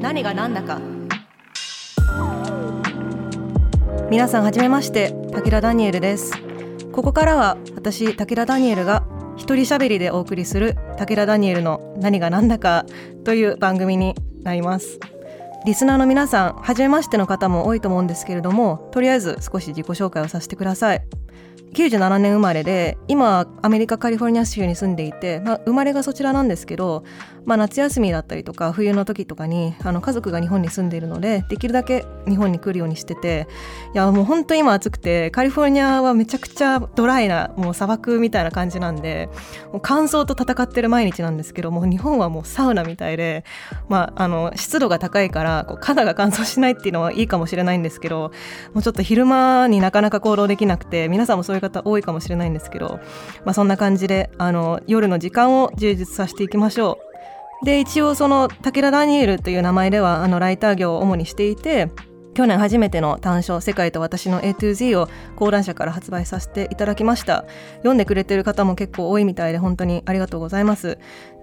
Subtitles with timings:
[0.00, 0.80] 何が何だか。
[4.10, 5.10] 皆さんはじめまして。
[5.32, 6.32] 武田ダニエルです。
[6.92, 9.04] ここからは私武田ダニエルが
[9.36, 10.76] 一人喋りでお送りする。
[10.98, 12.86] 武田ダニエルの何が何だか。
[13.24, 15.00] という番組になります。
[15.66, 18.88] リスナーの皆さん初めましての方も多いと思うんですけれども。
[18.92, 21.02] とりあえず少し自己紹介をさせてください。
[21.74, 27.04] 97年生まれで今アメリカカリフォルニア州に住んでいて、まあ、生まれがそちらなんですけど、
[27.48, 33.48] まあ、夏休みだったりとか冬の時とかにあの家族が日本に住んでいるのでできるだけ日本に来るようにしてて
[33.94, 39.30] いやもう本当に今暑くてカリフォルニアはめちゃくちゃドライなもう砂漠みたいな感じなんで
[39.72, 43.44] もう乾燥と戦ってる毎日なんですけども日本はもうサウナみたいで、
[43.88, 48.30] まあ、あの湿度が高いからこう肌が乾燥しないっていうのはいいかもしれないんですけど
[48.74, 53.00] もうちょっと昼間になかなか行動できなくて皆さんもそういう方多いかもしれないんですけど、
[53.46, 57.07] まあ、そんな感じであの夜の時間を充実させていきましょう。
[57.64, 61.90] で一応その武田ダニエルという名前ではあのライター業を主にしていて
[62.38, 67.44] 去年初めての短所「世界と私の A to Z」を講談社から発売させていただきました。
[67.78, 70.98] 読んでくれてる方も結構多いみたいで本当にありがとうございます。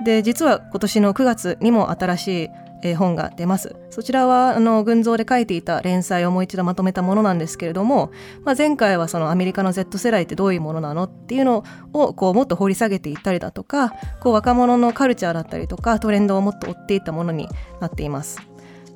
[0.05, 2.49] で実は今年の9月にも新しい
[2.85, 3.75] えー、本が出ます。
[3.89, 8.11] そちらはあの群像で書いていた連載をもう一度まとめたものなんですけれども、
[8.43, 11.63] まあ、前回はそのアメリカの Z 世代ってどういうものなのっていうの
[11.93, 18.39] をこうもっと掘り下げていったりだとかこう若者のカルチャーだったりとかトレンドをもっと追っていったものになっています。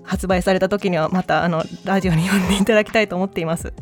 [0.03, 3.73] 発売された時にはまたあのラジオに読んでいただきたいと思っています。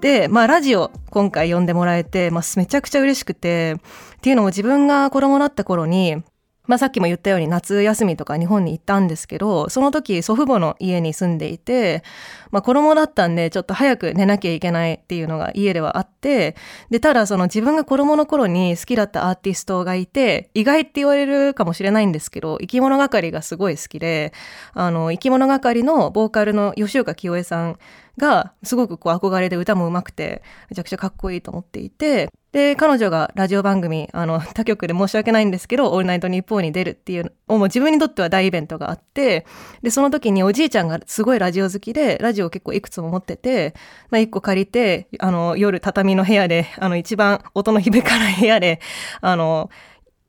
[0.00, 3.76] で、まあ、ラジオ今回読んでもらえて、まあ、めちゃくちゃ嬉しくて
[4.16, 6.22] っていうのも自分が子供だった頃に
[6.66, 12.02] まあ、さっきも言ったように夏休みとか日本に行ったんですけど、その時祖父母の家に住んでいて、
[12.50, 16.56] まあ、子供だったんでちょっと早く寝なきゃいけないっていうのが家ではあって、
[16.88, 24.32] で、ただその自分が子供の頃に好きだったアーティストがいて、意外って言われるかもしれないんですけど、生き物係がすごい好きで、
[24.72, 27.78] あの、生き物係のボーカルの吉岡清江さん
[28.18, 39.44] がすごくこう憧れで歌も上手くてめちゃくちゃかっこいいと思っていてで彼女がラジオ番組あの他局で申し訳ないんですけど「オールナイトニッポン」に出るっていうのも自分にとっては大イベントがあって
[39.82, 43.74] でその時におじいちゃんがすごいラジオ好きでラジオを結構いくつも持ってて、
[44.10, 48.80] まあ、1個借りてあの夜畳の部屋であの一番音の響かない部屋で
[49.20, 49.68] あの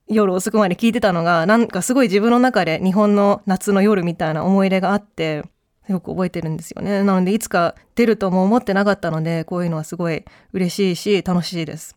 [0.08, 5.44] 夜遅くまで聞いてたのがなんかすごい自分の中で日本の夏の夜みたいな思い入れがあって
[5.88, 7.02] よく覚えてるんですよね。
[7.02, 11.96] なのでいつか出るとも思ってなかったのでこういうのはすごい嬉しいし楽しいです。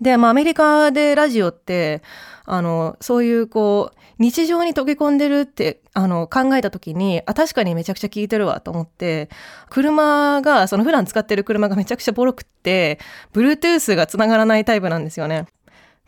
[0.00, 2.02] で、まあアメリカでラジオって
[2.44, 9.28] あのそういうこう日常に溶け込んでるってあの考えた時にあ確かにめちゃくちゃ聞いてるわと思って
[9.70, 12.98] 車がその普段使ってる車がめちゃくちゃボロくって
[13.32, 15.46] Bluetooth が繋がらないタイプなんですよね。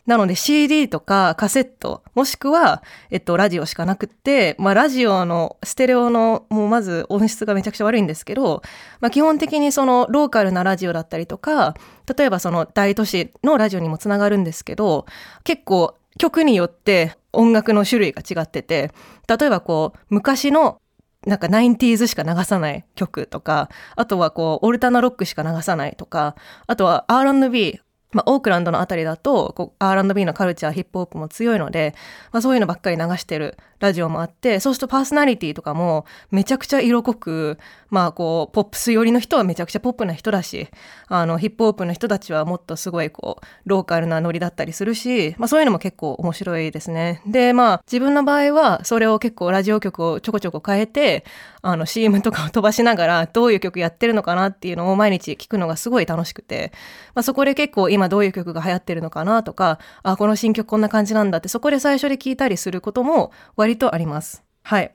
[0.05, 8.63] なので CD とかカセット、もしくは、えっと、ラジオしかなくって、まあ、ラジオのステレオの、もうまず音質がめちゃくちゃ悪いんですけど、
[8.99, 11.75] まあ、基本的にそのローカルなラジオだったりとか、
[12.17, 15.05] 例えばその大都市のラジオにもつながるんですけど、
[15.43, 18.91] 結構曲によって音楽の種類が違ってて、
[19.27, 20.81] 例えばこう、昔の
[21.25, 26.35] なんか 90s しか流さない曲とか、あとはこう、オルタナロックしか流さないとか、
[26.65, 27.79] あとは R&B、
[28.13, 31.95] まあ、オークランドのあたりだとこう R&B のカルチャーヒップホップも強いので、
[32.31, 37.57] まあ、そういうのばっかり流してるラジオもあってそうするとパーソナリティとかもめちゃくちゃ色濃く、
[37.89, 40.69] まあ、こうポップス寄りの人はめちゃくちゃポップな人だし
[41.07, 47.21] あのヒップホップの人たちはもっとすごいこうローカルなノリだったりするし、まあ、そういうのも結構面白いですね。
[47.25, 51.25] でまあ自分の場合はそれを結構ラジオ局をちょこちょこ変えて
[51.61, 56.71] あの CM とかを飛ばしながらどういう曲やってるのかなっていうのを毎日聞くのがすごい楽しくて、
[57.13, 64.43] まあ、そこで結構今どういう曲が流行ってるのかなとかあこの新曲こんな感じなんだってそこで最初で聞いたりすることも割とあります。
[64.63, 64.91] はい。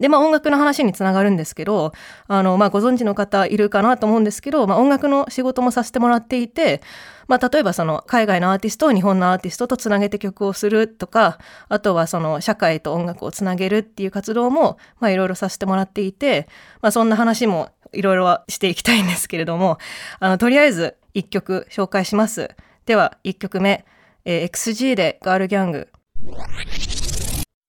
[0.00, 1.92] で、まあ音楽の話につながるんですけど、
[2.26, 6.80] あの、まあご存知の方いるかなと思うんですけど、まあ音楽の仕事もさせてもらっていて、
[7.28, 11.38] まあ例えばその海外のアーティストを日本のアーティストとつなげて曲をするとか、
[11.68, 16.48] あとはその社会と音楽をつなげるっていう活動も、まあいろいろさせてもらっていて、
[16.80, 19.76] まあそんな話もいろいろしていきたいんですけれども、
[20.18, 22.50] あの、とりあえず一曲紹介します。
[22.86, 23.84] では、一曲目、
[24.24, 25.88] えー、XG でガールギャング。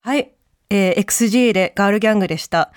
[0.01, 0.31] はい。
[0.71, 2.71] えー、XG でガールギャングでした。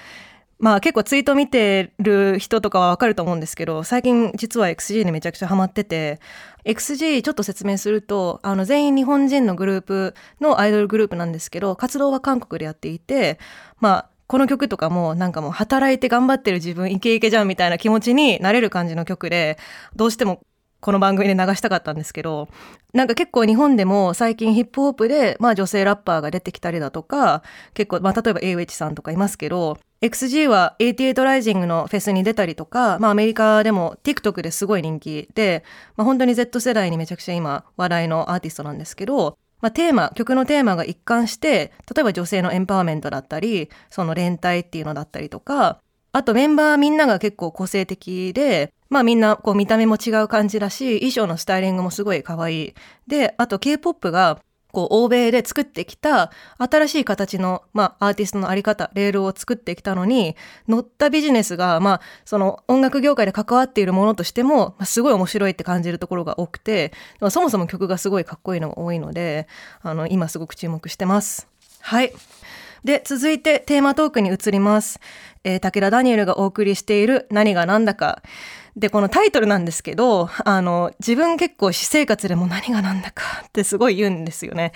[0.59, 6.21] まあ結構ツイート見てる人とかはわかると思うんですけど、最近実は XG にめちゃくちゃハマってて、
[6.65, 13.39] XG ちょっと説明すると、あの全員日本人のグループのアイドルグループなんですけど、活動は韓国でやっていて、
[13.79, 19.59] まあこの曲とかもなんかもう働いて頑張ってる自分イケイケじゃんみたいな気持ちになれる感じの曲で、
[19.95, 20.41] どうしても
[20.85, 22.47] この番組で流したかったんですけど
[22.93, 27.43] なんか結構日本でも最近ヒップホップで、まあ、女性ラッパーが出てきたりだとか
[27.73, 35.65] 結構、まあ、例えば AWH さんとかいますけど XG は88ライジングのフェスに出たりとか、まあ、アメリカでも TikTok ですごい人気で、
[35.97, 45.79] まあ、本当に Z 世代にめちゃくちゃ今話題のアーティストなんですけどまあ、テーマ曲のテーマが一貫して例えば女性のエンパワーメントだったりその連帯っていうのだったりとか
[46.15, 52.75] あとメンバーみんなが結構個性的でまあみんなこう見た目も違う感じだし衣装のスタイリングもすごい可愛い
[53.09, 54.41] であと K-POP が
[54.71, 60.37] こう欧米で作ってきた新しい形の、まあ、アーティストのあり方レールを作ってきたのに
[60.69, 66.93] 乗ったビジネスが、まあ、その音楽業界で関わっているものとしても、まあ、すごい面白いって感じるところが多くて
[67.31, 69.49] そもそも曲がすごいかっこいいのが多いので
[69.83, 71.49] あの今すごく注目してます。
[71.81, 72.13] はい
[72.85, 75.01] で続いてテーマトークに移ります、
[75.43, 78.23] えー、武田ダニエルがお送りしている何が何だか
[78.77, 84.73] で、このタイトルなんですけど、あの、自分結構私生活でも何が何だかってすごい言うんですよね。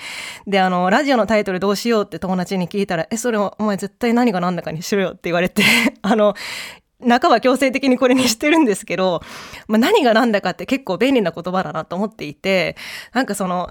[0.47, 5.65] で、あの、ラジオのタイトルどうしようって友達に聞いたら、え、それお前絶対何が何だかにしろよって言われて、
[6.03, 6.35] あの、
[7.01, 9.21] 半ば強制的にこれにしてるんですけど、
[9.67, 12.77] まあ、何が何だかって結構便利な言葉だなと思っていて、
[13.13, 13.71] なんかその、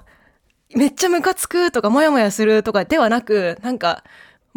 [0.74, 4.04] めっちゃムカつくとかモヤモヤするとかではなく、なんか、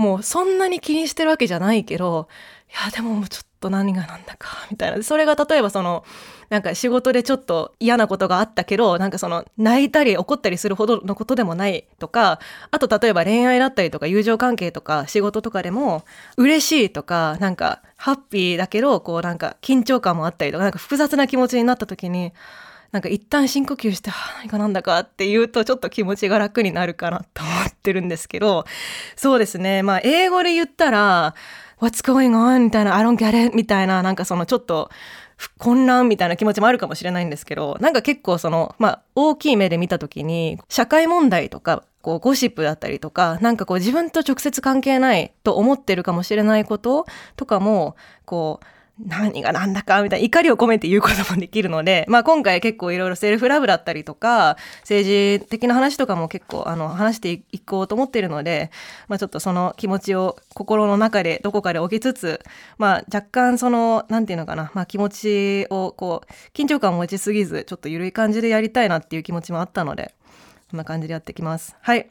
[0.01, 2.27] もうそんなに気にしてるわけじゃないけど、
[2.69, 5.03] いや、でももうちょっと何がなんだか、みたいな。
[5.03, 6.03] それが例えばその、
[6.49, 12.39] なんか仕事でちょっと嫌なことがあったけど、なんかその泣いたり怒ったりするほどのことでもないとか、
[12.71, 16.03] あと例えば恋愛だったりとか友情関係とか仕事とかでも
[16.35, 22.33] 嬉しいとか、なんかハッピーだけど、こうなんか緊張感もあったりとか、なんか複雑な気持ちになった時に、
[22.91, 28.65] なんか一旦深呼吸して、はあ、何かなんだかって言うとちょっと気持ちが楽になるかなと思ってるんですけど、
[29.15, 29.83] そうですね。
[29.83, 31.35] まあ英語で言ったら、
[31.79, 32.65] What's going on?
[32.65, 33.55] みたいな、I don't get it?
[33.55, 34.89] みたいな、なんかそのちょっと、
[35.57, 47.05] 混乱みたいな気持ちもあるかもしれないんですけど、なんか結構その、まあ、大きい目で見たときに、社会問題とか、こう、ゴシップだったりとか、なんかこう、自分と直接関係ないと思ってるかもしれないこと
[47.35, 47.95] とかも、
[48.25, 48.65] こう、
[49.05, 58.71] 何が何だかみたいな怒りを込めて言うこともできるので、まあ今回結構いろいろセルフラブだったりとか、政治的な話とかも結構あの話していこうと思っているので、
[59.07, 62.41] まあちょっとその気持ちを心の中でどこかで置きつつ、
[62.77, 70.13] まあ若干その、なんていうのかな、まあ気持ちをこう、緊張感を持ちすぎず、ちょっと緩い感じでやりたいなっていう気持ちもあったので、
[70.69, 71.75] こんな感じでやっていきます。
[71.81, 72.09] はい。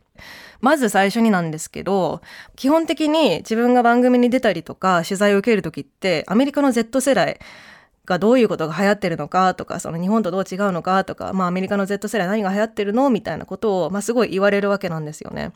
[0.60, 2.20] まず最初になんですけど、
[2.56, 7.40] 基本的に自分が番組に出たりとか取材を受ける時って、アメリカの Z 世代、
[8.10, 15.52] がどういうことが流行ってるのかとかその日本とどう違うのかとか、まあ、アメリカの Z 世代何が流行ってるのみたいなことを、まあ、すごい言われるわけなんですよね。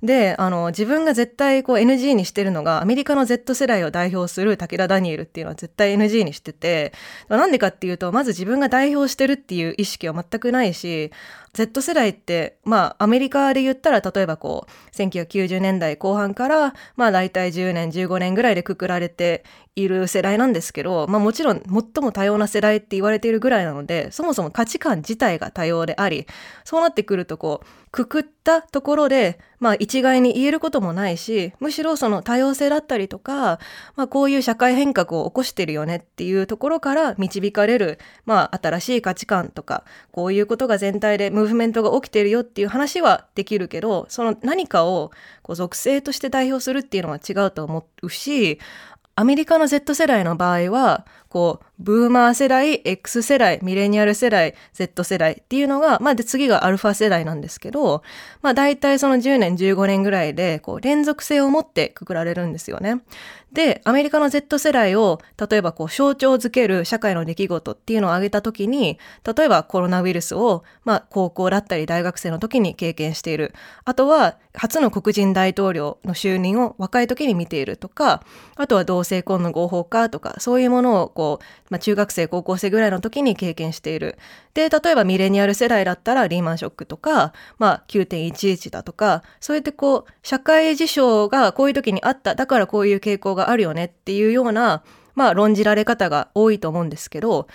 [0.00, 6.92] で、あの、自分が絶対こう NG にしてるのが、アメリカの Z 世代を代表する武田ダニエルっていうのは絶対 NG にしてて、
[7.28, 11.10] なんでかっていうと、まず自分が代表してるっていう意識は全くないし、
[11.58, 19.42] Z 世代って、まあ、アメリカで言ったら、例えばこう、1990年代後半から、まあ、大体10年、15年ぐらいでくくられて
[19.82, 26.26] いる世代なんですけど、まあ、もちろん、最も多様な世代って言われているぐらいなので、そもそも価値観自体が多様であり、
[26.64, 33.58] そうなってくると、こう、くくったところで、まあ一概に言えることもないし、むしろその多様性だったりとか、
[33.96, 45.10] まあこういう社会変革を起こしてるよねっていうところから導かれる、まあ新しい価値観とか、こういうことが全体でムーブメントが起きてるよっていう話はできるけど、その何かを
[45.42, 48.58] こう属性として代表するっていうのは違うと思うし、
[49.18, 58.02] アメリカの Z 世代の場合は、こう、ブーマー世代、X 世代、ミレニアル世代、Z 世代っていうのが、まあで次がアルファ世代なんですけど、
[58.42, 63.02] まあ大体その10年、15年ぐらいで、こう、連続性を持ってくくられるんですよね。
[63.52, 65.20] で、アメリカの Z 世代を、
[65.50, 73.54] 例えばこう、象徴づける社会の出来事っていうのを挙げたときに、例えばコロナウイルスを、まあ、高校だったり大学生の時に経験している。
[73.84, 78.22] あとは、初の黒人大統領の就任を若い時に見ているとか、
[78.56, 84.16] あとは同性婚の合法化とか、そういうものをこう、まあ、中学生、高校生ぐらいの時に経験している。
[84.54, 94.84] で、例えばミレニアル世代だったらリーマンショックとか、まあ、9.11だとか、そうやってこう、社会事象がこういう時にあった、だからこういう傾向があるよねっていうような、
[95.16, 97.48] まあ、論じられ方が多いと思うんですけど、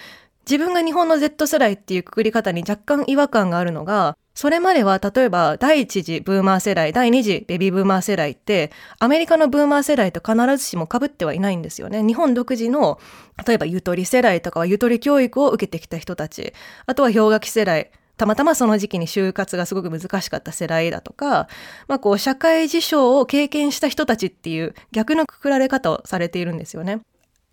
[0.45, 12.01] 自分が日本の Z 世代っていうくくり方に若干違和感があるのが、それまでは例えば第一次ブーマー世代、第二次ベビーブーマー世代ってアメリカのブーマー世代と必ずしも被ってはいないんですよね。
[12.03, 12.99] 日本独自の
[13.45, 16.53] 例えばゆとり世代とかはゆとり教育を受けてきた人たち、
[16.87, 21.47] あとは氷河期世代、たまたまその時期に就活がすごく難しかった世代だとか、
[21.87, 27.01] まあこう社会事象を経験した人たちっていう逆のくくられ方をされているんですよね。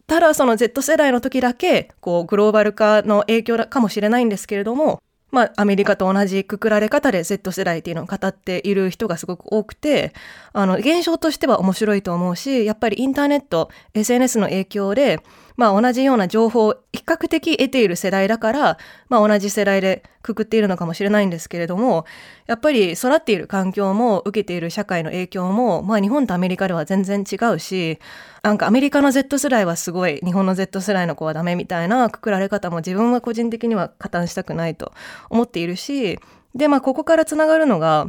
[0.06, 10.12] ただその Z 世代の時だけこうグローバル化の影響かもしれないんですけれどもまあ、アメリカと同じくくられ方で Z 世代っていうのを語っている人がすごく多くて、
[10.52, 15.20] あの、現象としては面白いと思うし、やっぱりインターネット、SNS の影響で、
[15.57, 18.78] まあ同じような情報を比較的得ている世代だから、
[19.09, 22.04] まあ同じ世代でくくっているのかもしれないんですけれども、
[22.47, 27.99] やっぱり育っている環境も受けている社会の影響も、まあ日本とアメリカでは全然違うし、
[28.42, 34.92] なんかアメリカの Z 世代はすごい、日本の Z 世代の子はダメみたいなくくられ方も自分は個人的には加担したくないと
[35.28, 36.19] 思っているし、
[36.54, 38.09] で、まあここからつながるのが、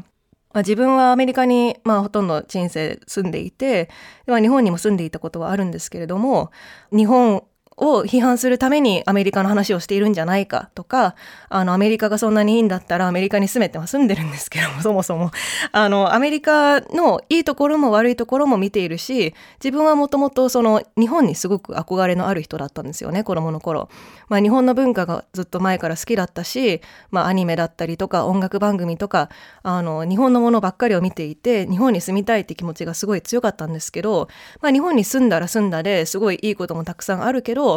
[0.54, 3.90] まあ、自分はアメリカに、まあ、ほとんど人生住んでいて、
[4.28, 6.52] まあ、日本にも住んでいたことはあるんですけれども
[6.92, 7.44] 日本
[7.78, 11.16] を批判するためにアメリカの話をしているんじゃないかとか、
[11.50, 15.32] あの、アメリカがそんなにいいんだったらアメリカに住めては住んでるんですけども、 そもそも。
[15.72, 23.90] あの、アメリカのいいところも悪いところも見ているし、自分はもともとその日本にすごく憧れのある人だったんですよね、子供の頃。
[24.28, 29.30] まあ、日本の文化がずっと前から好きだったし、まあ、アニメだったりとか音楽番組とか、
[29.64, 34.28] あの、日本のものばっかりを見ていて、日本に住みたいって気持ちがすごい強かったんですけど、
[34.62, 37.71] まあ、日本に住んだら住んだですごいいいこともたくさんあるけど、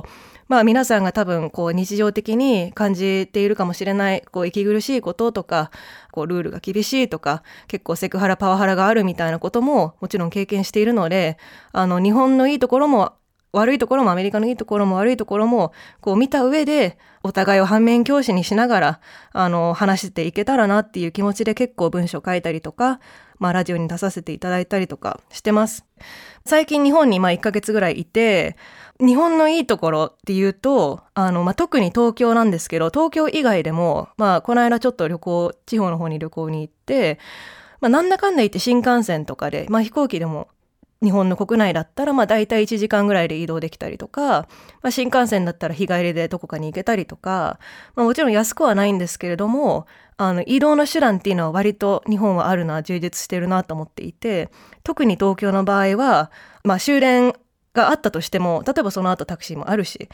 [0.48, 5.70] まあ皆さんが多分こう日常的に感じているかもしれないこう息苦しいこととか
[6.10, 11.38] こうルールが厳しいとか結構セクハラパワハラがあるみたいなことももちろん経験しているので
[11.72, 13.14] あの日本のいいところも
[13.54, 19.00] 悪いところもアメリカのいいところも悪いところもこう見た上でお互いを反面教師にしながら
[19.32, 22.98] あの話していけたらなっていう気持ちで結構文章書いたりとか、
[23.38, 25.86] まあ、ラジオに出させていただいたりとかしてます。
[26.44, 28.56] 最近日本にまあ1ヶ月ぐらいいて
[29.00, 37.18] 日本のいいところっていうと、あの、まあ、特に東京なんですけど、東京以外でも、まあ、この間ちょっと旅行、地方の方に旅行に行って、
[37.80, 40.48] まあ、なんだかんだ言って新幹線とかで、まあ、飛行機でも
[41.02, 44.48] 日本の国内だったら、まあ、大体1時間ぐらいで移動できたりとか、
[44.82, 47.58] まあ、新幹線だったら日帰りでどこかに行けたりとか、
[47.94, 49.86] まあ、もちろん安くはないんですけれども、
[50.16, 54.50] あの、移動の手段っていうのは割と日本はあるな、充実してるなと思っていて、
[54.82, 56.30] 特に東京の場合は、
[56.62, 57.34] まあ、終電
[57.74, 60.08] があったとしても、例えばその後タクシーもあるし、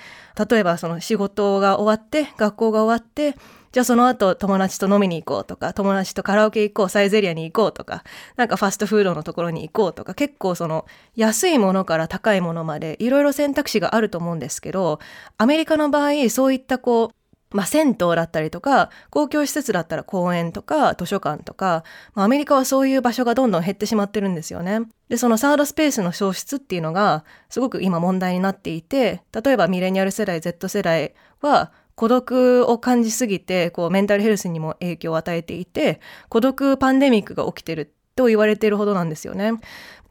[0.50, 3.36] 例えばその仕事が終わって、学校が終わって、
[3.72, 8.02] じゃあその後友達と飲みに行こうとか、友達とカラオケ行こう、サイゼリアに行こうとか、
[8.36, 14.98] なんかファストフードのところに行こうとか、結構その安いものから高いものまでいろいろ選択肢があると思うんですけど、
[15.36, 17.19] アメリカの場合、そういったこう、
[17.52, 24.82] まあ、銭湯だったりとか、公共施設だったら公園とか図書館とか、まあ、アメリカはそういう場所がどんどん減ってしまってるんですよね。
[25.08, 39.52] で、そのサードスペースの消失っていうのがすごく今問題になっていて、例えばミレニアル世代、Z 世代は孤独を感じすぎて、こうメンタルヘルスにも影響を与えていて、孤独パンデミックが起きてると言われているほどなんですよね。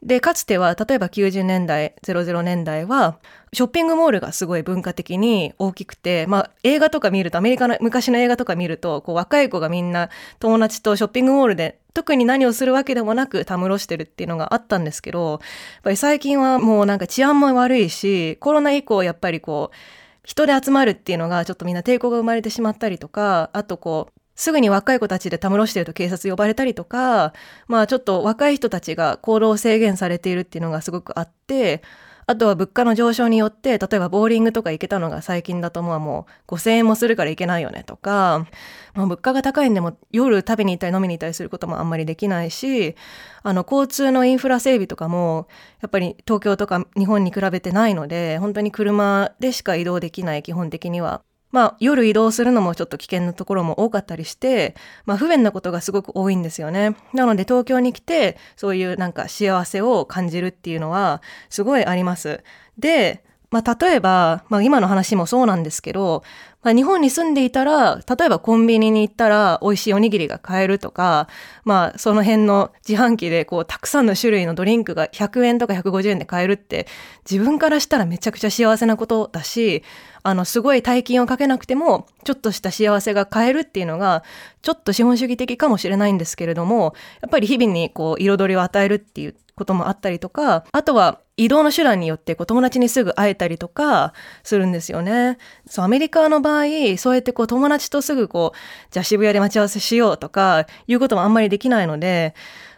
[0.02, 3.18] で、かつては、例えば90年代、00年代は、
[3.52, 15.40] ショッピングモールがすごい文化的に大きくて、まあ、映画とか見ると、アメリカの昔の映画とか見ると、こう、若い子がみんな友達とショッピングモールで、特に何をするわけでもなく、たむろしてるっていうのがあったんですけど、やっ
[15.82, 19.76] ぱり最近はもうなんか治安も悪いし、コロナ以降、やっぱりこう、
[20.24, 27.34] 人で集まるっていうのがちょっとみんな抵抗が生まれてしまったりとか、あとこう、すぐに若い子たちでたむろしてると警察呼ばれたりとか、
[27.68, 31.82] まあちょっと若い人たちが行動を制限されているっていうのがすごくあって、
[32.24, 38.46] あとは物価の上昇によって、例えばボーリングとか行けたのが最近だともうもう5000円もするから行けないよねとか、
[38.94, 42.96] まあ、物価が高いんでも夜食べに行ったり飲みに行ったりすることもあんまりできないし、
[43.42, 45.48] あの交通のインフラ整備とかも
[45.82, 51.20] やっぱり東京とか日本に比べてないので、本当に車でしか移動できない基本的には。
[51.52, 56.96] まあ、夜移動するのもちょっと危険なところも多かったりして、まあ、不便なことがすごく多いんですよね。
[57.12, 62.42] なので、東京に来て、そういうなんか幸せを感じるっていうのは、すごいあります。
[62.78, 66.22] で、まあ、例えば、まあ、今の話もそうなんですけど、
[66.62, 71.26] まあ、日本に住んでいたら、例えばコンビニに行ったら美味しいおにぎりが買えるとか、
[71.64, 76.86] まあ、その辺の自販機でこう、たくさんの種類のドリンクが100円とか150円で買えるって、
[77.28, 79.82] 自分からしたらめちゃくちゃ幸せなことだし、
[80.22, 84.22] あの、すごい大金をかけなくても、ちょっとした幸せが買えるっていうのが、
[84.60, 95.36] ちょっと資本主義的かもしれないんですけれども、やっぱり日々にこう、彩りを与えるっていうこともあったりとか、あとは移動の手段によってこう友達にすぐ会えたりとかするんですよね。
[95.68, 96.64] そう、アメリカの場合、
[96.96, 98.58] そうやってこう友達とすぐこう、
[98.90, 102.34] じゃあ渋谷で待ち合わせしようとかいうこともあんまりできないので、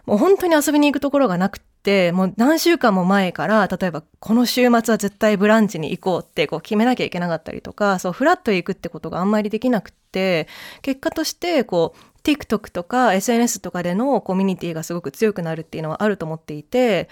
[0.06, 10.48] もう本当に遊びに行くところがなくて、もう何週間も前から、例えばこの週末は絶対ブランチに行こうってこう決めなきゃいけなかったりとか、そう、フラットへ行くってことがあんまりできなくて、
[10.82, 17.08] 結果としてこう、TikTok とか SNS とかでのコミュニティがすごく強くなるっていうのはあると思っていて、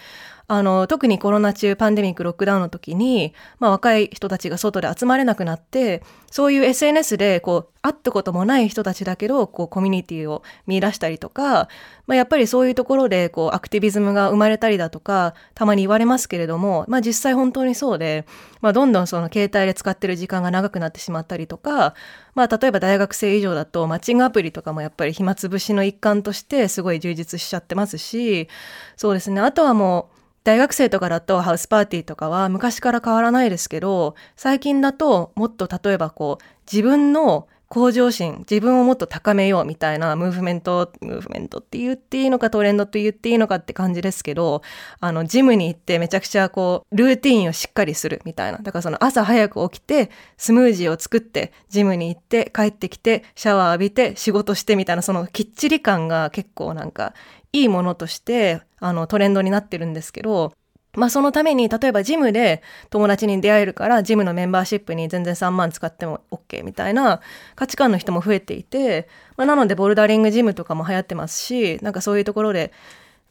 [0.52, 11.68] あの特にコロナ中パンデミックロックダウンの時に、まあ、若い人たちが外で集まれなくなってそういう SNS でこう会ったこともない人たちだけどこうコミュニティを見出したりとか、
[12.08, 18.26] まあ、やっぱりそういうところでこうアクティビズムが生まれたりだとかたまに言われますけれども、まあ、実際本当にそうで、
[18.60, 21.94] まあ、どんどんその携帯で使ってる時間が長くなってしまったりとか、
[22.34, 28.48] まあ、例えば大学生以上だとマッチングアプリとかもやっぱり暇つぶしの一環としてすごい充実しちゃってますし
[28.96, 29.40] そうですね。
[29.40, 44.62] あとはもう大学生とかだとハウスパーティーとかは昔から変わらないですけど最近だともっと例えばこう自分の向上心自分をもっと高めようみたいなムーブメントムーブメントって言っていいのかトレンドって言っていいのかって感じですけど
[44.98, 48.58] あのジムに行ってめちゃくちゃこうルーティンをしっかりするみたいな。
[48.58, 57.14] だからその朝早く起きてスムージーを作ってジムに行って帰ってきてシャワー浴びて仕事してみたいなそのきっちり感が結構なんか
[57.52, 60.52] いいものとしてあのトレンドになってるんですけど
[60.94, 67.20] まあそのために例えばジムで友達に出会えるからジムのメンバーシップに全然3万使っても OK みたいな
[67.54, 72.72] 価値観の人も増えていて、まあ、なのでボルダリングジムとかも流行ってますしなんかそういうところで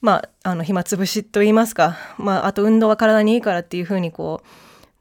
[0.01, 4.47] まああの暇つぶしと言いますか、まあ、あと運動は体にいいからっていうふうにこう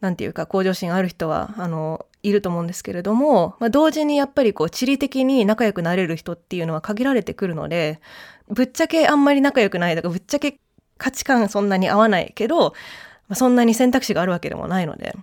[0.01, 8.01] なんていうか向上心ある人はあのいると思うんですけれども、まあ、同時にやっぱりこう地理的に仲良くなれる人っていうのは限られてくるので
[8.49, 10.59] ぶっちゃけあんまり仲良くないとからぶっちゃけ
[10.99, 12.71] 価値観そんなに合わないけど、
[13.29, 15.15] まあ、そんなに選択肢があるわけでもないので、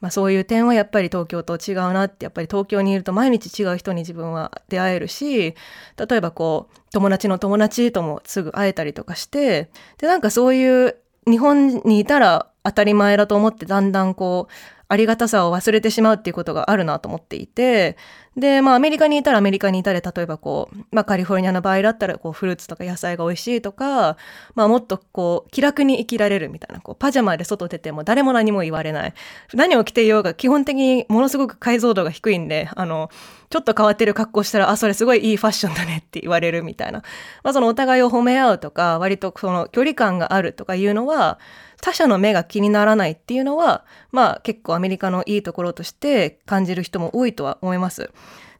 [0.00, 5.54] まあ、そういう点はやっぱり東京と違うなってやっぱり東京にいると毎日違う人に自分は出会えるし
[5.96, 10.96] 例えばこう友達の友達ともすぐ会えたりとかしてでなんかそういう
[11.26, 17.96] 日本にいたら当たり前だと思ってだんだんこうありがたさを忘れてしまうっていうことがあるなと思っていて、
[18.36, 24.16] で、まあアメリカにいたらアメリカにいたで、例えばこう、まあカリフォルニアの場合だったらこうフルーツとか野菜が美味しいとか、
[24.54, 29.14] まあもっとこう気楽に生きられるみたいな、こうパジャマで外出ても誰も何も言われない。
[29.54, 33.10] 何を着ていようが基本的にものすごく解像度が低いんで、あの、
[33.50, 37.02] ちょっと変わってる格好したら、あ、それすごいいいファッションだねって言われるみたいな。
[37.42, 41.38] まあそのお互いを褒め合うとか、割とその距離感があるとかいうのは、
[41.80, 48.10] 他者の目が気にならないっていうのは、まあ結構アメリカのいいところとして感じる人も多いとは思います。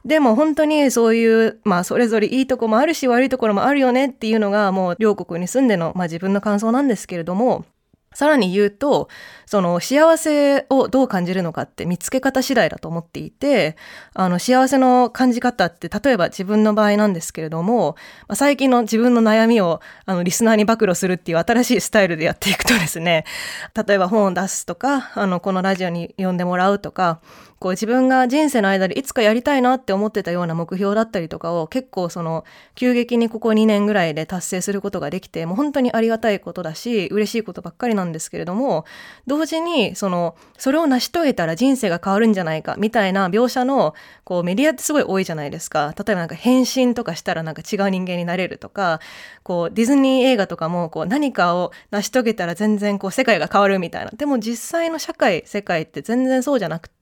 [0.03, 7.65] でも本当にそういう、まあそれぞれいいとこもあるし悪いところもあるよねっていうのがもう両国に住んでの、まあ自分の感想なんですけれども、
[8.13, 9.07] さらに言うと、
[9.45, 13.77] その幸せをどう感じるのかって見つけ方次第だと思っていて、
[14.13, 17.95] あの幸せの感じ方って例えば自分の場合なんですけれども、
[18.27, 23.25] まあ、最近の自分の悩みをあのリスナーに暴露するっていう新しいスタイルでやっていくとですね、
[23.87, 27.21] 例えば本を出すとか、あのこのラジオに呼んでもらうとか、
[27.61, 32.43] こう自分が人生の間でいつかやりたいなって思ってたような目標だったりとかを結構その
[32.73, 38.85] 急激にここ2年ぐらいで達成することができてもう本当にありがたいことだし嬉しいことばっかりなんですけれども
[39.27, 43.93] 同時にそのそれを成し遂げたら人生が変わるんじゃないかみたいな描写の
[44.23, 45.93] こうメディアってすごい多いじゃないですか。
[45.95, 49.01] 例えばなんか変身とかしたらなんか違う人間になれるとか
[49.43, 54.09] こうディズニー映画とかもこう何かを成し遂げたら全然こう世界が変わるみたいな。
[54.09, 57.00] でも実際の社会世界って全然そうじゃなくて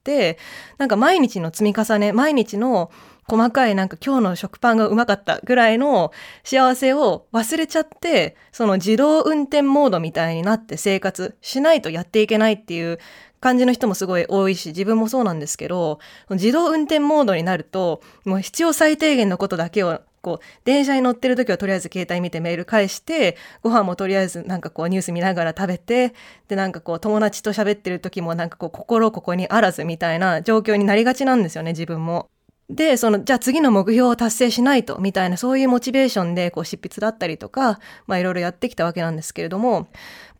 [0.78, 2.90] なんか毎日の積み重ね毎日の
[3.28, 6.10] 細かいなんか今日の食パンがうまかったぐらいの
[6.42, 12.98] 幸せを忘れちゃってその自動運転モードみたいになって生活しないとやっていけないっていう
[13.40, 26.14] 感じの人もすごい多いし自分もそうなんですけど自動運転モードになるともう必要最低限のことだけをこう電車に乗ってる時はとりあえず携帯見てメール返してご飯もとりあえずなんかこうニュース見ながら食べて
[26.48, 32.28] でなんかこう友達と喋ってる時もなんかこう心ここにあらずみたいな状況になりがちなんですよね自分も。
[32.68, 39.88] でそのじゃあ次の目標を達成しないとみたいなそういうモチベーションでこう執筆だったりとかまあいろいろやってきたわけなんですけれども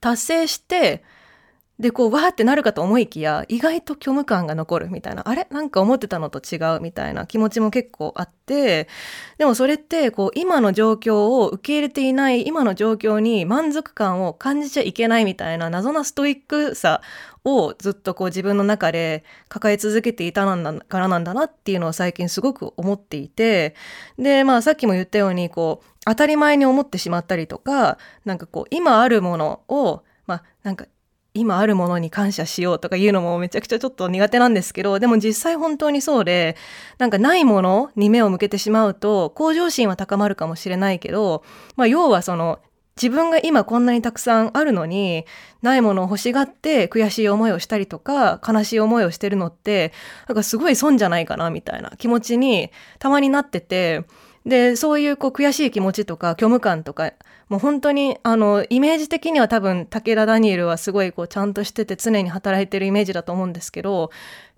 [0.00, 1.02] 達成して
[1.80, 5.26] でこうわーってなるかと思いきや意外と虚無感が残るみたいな。
[5.26, 5.46] あれ？
[5.50, 8.86] なんか思ってたのと違うみたいな気持ちも結構あって
[9.38, 17.00] でもそれってこう今の状況を受け入れていない今の状況に満足感を感じちゃいけないみたいな謎なストイックさ
[17.44, 23.74] をずっとこう自分の中で抱え続けていたなんだからなんだなっていうのを最近すごく思っていて
[24.18, 30.84] でまあさっきも言ったようにこう当たり前に思ってしまったりとかなんかこう今あるものをまあなんか
[31.32, 36.56] 今あるものに感謝しようとか言うのもめちゃくちゃちょっと苦手なんですけど、でも実際本当にそうで、
[36.98, 41.44] なんかないものに目を向けてしまうと、向上心は高まるかもしれないけど、
[41.76, 42.58] まあ要はその、
[43.00, 45.24] 自分が今こんなにたくさんあるのに、
[45.62, 49.92] ないものを欲しがって悔しい思いをしたりとか、悲しい思いをしてるのって、
[50.28, 54.04] なんかすごい損じゃないかなみたいな気持ちにたまになってて、
[54.46, 57.12] でそういうこう悔しい気持ちとか虚無感とか
[57.50, 64.10] もう本当にあのイメージ的には多分武田ダニエルはすごいこうちゃんとしてて常に働いてるイメージだと思うんですけど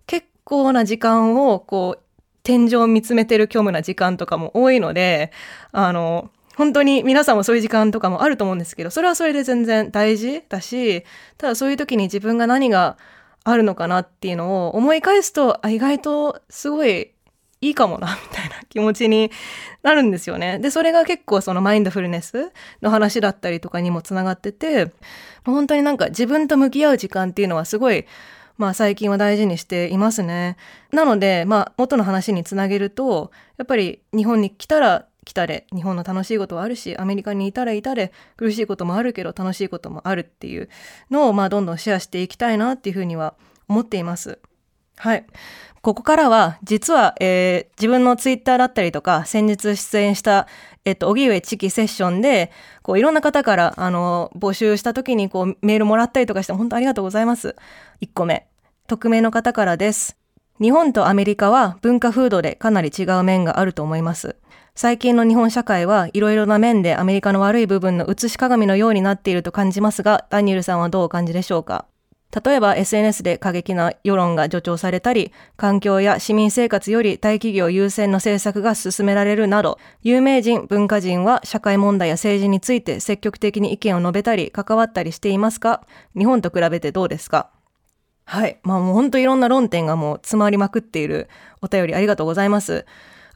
[0.07, 2.03] 結構な時間をこう
[2.43, 5.33] 天井を見つめてる虚無な時間とかも多いので
[5.73, 11.03] あの本当に皆さんもそういう時間とかもあると思うんですけどそれはそれで全然大事だし
[11.39, 12.99] ただそういう時に自分が何が
[13.43, 17.13] あるのかなっていうのを思い返すとあ意外とすごい
[17.63, 18.62] いいかもなみたいな。
[18.73, 19.31] 気持ちに
[19.83, 20.59] なるんですよね。
[20.59, 24.93] でそれが結構そのマインドフルネスの話だったりとかにもつながってて
[25.45, 28.07] 本当になんか自分と向き合う時間っていうのはすごい
[28.57, 30.57] まあ最近は大事にしていますね。
[30.91, 40.69] なのでまあ元の話につなげるとやっぱり日本に来たら来たれ日本の楽しいことはあるしアメリカにいたらいたれ苦しいこともあるけど楽しいこともあるっていう
[41.11, 43.35] のをまあどんどんシェアしていきたいなっていうふうには
[43.69, 44.39] 思っています。
[44.97, 45.27] はい。
[45.83, 50.47] ここからは、実は、えー、自分のツイッターだったりとか、先日出演した、
[50.85, 52.53] えっと、荻上チキセッションで、
[52.83, 57.57] こう、いろんな方から、あの、募集した時に、こう、メールもらったりとかして、本当ありがとうございます。
[58.01, 58.47] 1個目。
[58.87, 60.17] 匿名の方からです。
[60.61, 64.37] 日本とアメリカは文化風土でかなり違う面があると思います。
[64.77, 71.87] 最近の日本社会はいろいろな面でアメリカの悪い部分の映し鏡のようになっていると感じますが、ダニエルさんはどうお感じでしょうか？
[72.45, 85.87] 例えば SNS で過激な世論が助長されたり、環境や市民生活より大企業優先の政策が進められるなど、有名人、文化人は社会問題や政治について積極的に意見を述べたり、関わったりしていますか？
[86.17, 87.51] 日本と比べてどうですか？
[88.25, 88.59] はい。
[88.63, 91.29] まあもうほんといろんな論点がもう詰まりまくっている
[91.61, 92.87] お便りありがとうございます。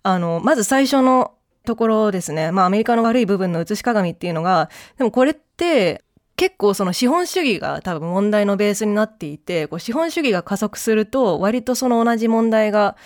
[0.05, 1.35] あの、まず最初の
[1.67, 2.53] ところですね。
[2.53, 6.05] まあアメリカの悪い部分の映し鏡っていうのが、でもこれって
[6.37, 12.97] 結構その資本主義が多分問題のベースになっていて、こう資本主義が加速すると割とその同じ問題が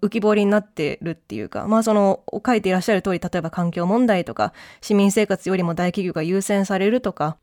[0.00, 7.36] 浮き彫りになってるっていうか、まあその書いていらっしゃる通り、例えば環境問題とか、市民生活よりも大企業が優先されるとか、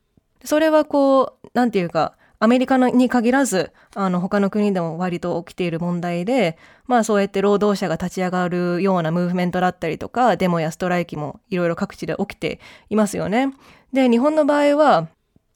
[0.43, 13.53] それはこう、なんていうか、アメリカに限らず、あの、他の国でも割と起きている問題で、まあそうやって労働者が立ち上がるようなムーブメントだったりとか、デモやストライキもいろいろ各地で起きていますよね。
[13.93, 15.07] で、日本の場合は、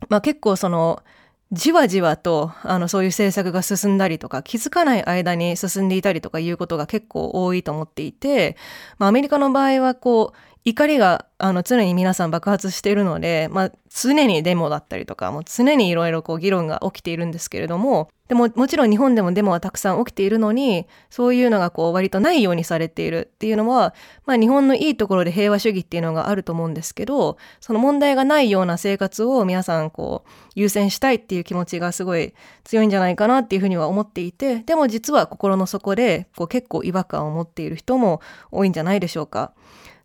[0.07, 1.03] まあ、結構その
[1.51, 8.55] じわじわとあのそういう政策が進んだりとか気づかない間に進んでいたりとかいうことが結構多いと思っていて、
[8.99, 23.95] まあ、アメリカの場合はこう怒りがあの常に皆さん爆発しているので、まあ、常にデモだったりとかもう常にいろいろ議論が起きているんですけれどもでももちろん日本でもデモはたくさん起きているのにそういうのがこう割とないようにされているっていうのは、
[24.27, 39.53] まあ、日本のいいところで平和主義っていうのがあると思うんですけどその問題がないような生活を皆さんこう優先したいっていう気持ちがすごい強いんじゃないかなっていうふうには思っていてでも実は心の底でこう結構違和感を持っている人も多いんじゃないでしょうか。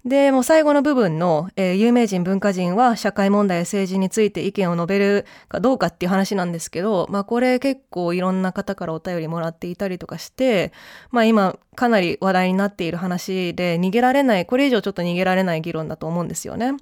[0.05, 10.73] で、もう最後の部分の、えー、有名人、文化人は社会問題や政治について意見を述べるかどうかっていう話なんですけど、まあこれ結構いろんな方からお便りもらっていたりとかして、
[11.11, 16.73] まあ今かなり話題になっている話で逃げられない、これ以上ちょっと逃げられない議論だと思うんですよね。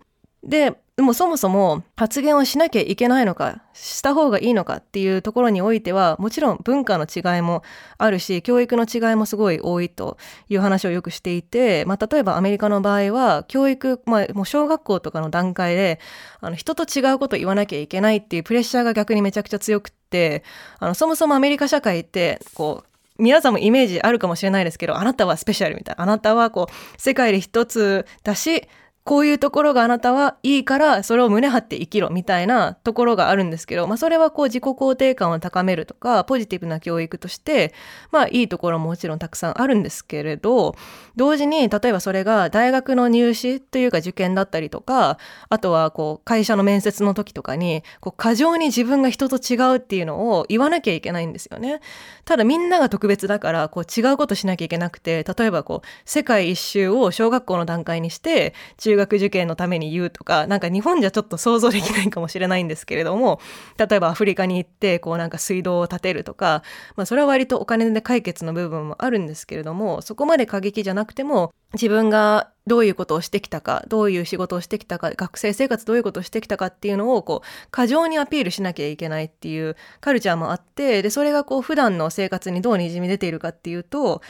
[0.42, 7.64] で、でもそもそも発言をしなきゃいけないのか、した方がいいのかっていうところにおいては、もちろん文化の違いも
[7.98, 10.16] あるし、教育の違いもすごい多いと
[10.48, 15.98] いう話をよくしていて、まあ、例えばアメリカの場合は、教育、まあ、もう小学校とかの段階で、
[16.40, 20.44] あの、人と違うことを言わなきゃいけないっていうプレッシャーが逆にめちゃくちゃ強くって、
[20.78, 26.02] あの、そもそもアメリカ社会って、こう、皆さんもイメージあるかもしれないですけど、あなたはスペシャルみたいな。
[26.04, 28.68] あなたはこう、世界で一つだし、
[29.04, 37.74] こういうところがあなたはいいからそれを胸張って生きろみたいなところがあるんですけど、まあそれはこう自己肯定感を高めるとかポジティブな教育として
[38.12, 40.76] まあいいところももちろんたくさんあるんですけれど
[41.16, 51.80] 同時に例えばそれが大学の入試というか受験だったりとかあとはこう会社の面接の時とかにこう過剰に自分が人と違うっていうのを言わなきゃいけないんですよね。
[52.24, 63.40] ただみんなが特別だからこう違うことしなきゃいけなくて例えばこう世界一周を小学校の段階にして中中学受験のために言うとか、なんか日本じゃちょっと想像できないかもしれないんですけれども、
[63.78, 66.62] 例えばアフリカに行って、こうなんか水道を建てるとか、
[66.96, 84.20] まあそれは割とお金で解決の部分もあるんですけれども、そこまで過激じゃなくても、自分がどういうことをしてきたか、どういう仕事をしてきたか、学生生活どういうことをしてきたかっていうのを、こう、過剰にアピールしなきゃいけないっていうカルチャーもあって、で、それがこう、普段の生活にどうにじみ出ているかっていうと、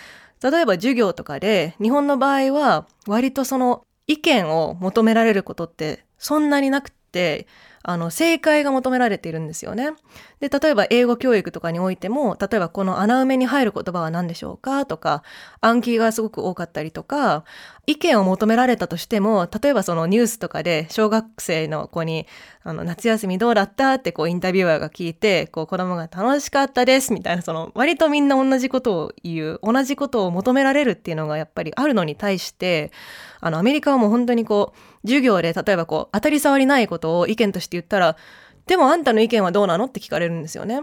[0.42, 7.46] 例えば授業とかで、日本の場合は、割とその、意見を求められることってそんなになくって、
[7.82, 9.90] あの、正解が求められているんですよね。
[10.40, 14.86] で、例えば英語教育とかにおいても、例えばこの穴埋めに入る言葉は何でしょうか？
[14.86, 15.22] とか、
[15.60, 17.44] 暗記がすごく多かったりとか、
[17.86, 22.26] 意見を求められたとしても、例えばそのニュースとかで小学生の子に、
[22.64, 23.94] あの、夏休みどうだった？
[23.94, 32.92] ってこうインタビュアーが聞いて、こう子供が楽しかったですみたいな、その割とみんな同じことを言う、同じことを求められるっていうのがやっぱりあるのに対して、
[33.40, 38.16] あの、アメリカはもう本当にこう、授業で例えばこう、当たり障りないことを意見として言ったら、
[38.66, 40.82] でもあんたの意見はどうなのって聞かれるんですよね。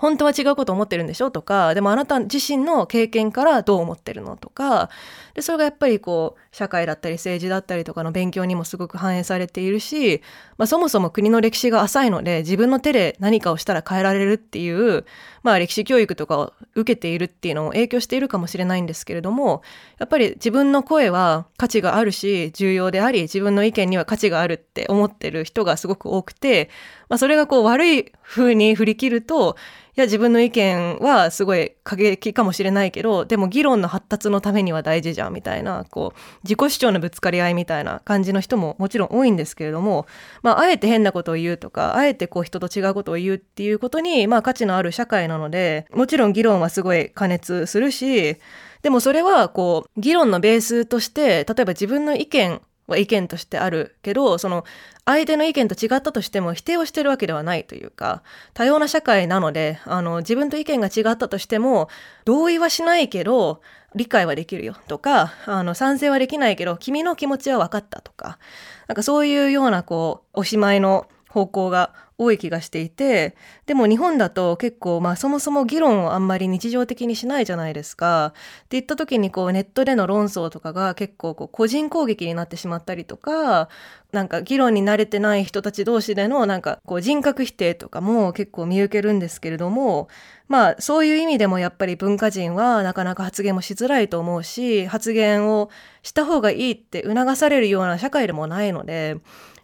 [0.00, 1.30] 本当は違うこと思ってるんでしょ？
[1.30, 4.38] とか、でもあなた自身の経験からどう思ってるの？
[4.38, 4.88] とか、
[5.34, 10.22] で、それがやっぱりこう、社会だったり政治だったりとかの勉強にもすごく反映されているし、
[10.56, 15.04] まあそもそも国の歴史が浅いので、自分の手で何かをしたら変えられるっていう、
[15.42, 19.60] まあ歴史教育とかを受けているっていうのも影響しているかもしれないんですけれども、
[19.98, 26.70] やっぱり自分の声は価値があるし、重要であり、自分の意見には価値があるって思ってる人がすごく多くて、
[27.10, 29.56] まあそれがこう悪い風に振り切ると、
[29.96, 40.06] いや自分の意見はすごい過激かもしれないけどでも議論の発達のためには大事じゃんみたいなこう自己主張のぶつかり合いみたいな感じの人ももちろん多いんですけれども、
[40.42, 48.36] まあ、あえて変なことを言うとかあえてこう人と違うことを言うっていうことに、まあ、価値のある社会なのでもちろん議論はすごい加熱するし
[48.82, 54.64] でもそれはこう議論のベースとして例えば自分の意見は意見としてあるけどその
[55.12, 58.22] 相手の意見と違ったとしても否定をしてるわけではないというか
[58.54, 61.88] 多様な社会なのであの自分と意見が違ったとしても
[62.24, 63.60] 同意はしないけど
[63.94, 68.38] 理解はできるよとかあの賛成はできないけど君の気持ちは分かったとか
[68.86, 78.26] なんかそういうようなこうおしまいの方向が多い気がしていてでも日本だと結構まあそもそも議論をあんまり日常的にしないじゃないですか。
[78.26, 78.36] って
[78.72, 83.68] 言った時にこうネットでの論争とかが結構こう個人攻撃になってしまったりとか
[84.12, 90.08] なんか議論に慣れてない人たち同士でのなんかこう人格否定とかも結構見受けるんですけれども
[90.48, 95.70] まあそういう意味でもやっぱり文化人はなかなか発言もしづらいと思うし発言を
[96.02, 99.16] した方がいいって促されるような社会でもないので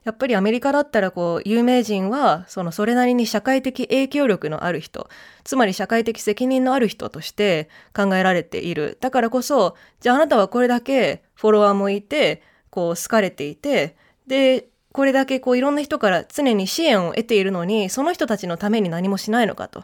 [0.06, 5.10] やっぱりアメリカだったらこう有名人はそのそれなりに社会的影響力のある人
[5.42, 8.98] つまり社会的責任のある人として考えられている。
[9.00, 12.40] だからこそじゃああなたはこれだけフォロワーもいて
[12.70, 13.96] こう好かれていて
[14.28, 19.82] でこれだけこういろんな人から常に支援を得ているのにその人たちのために何もしないのかと。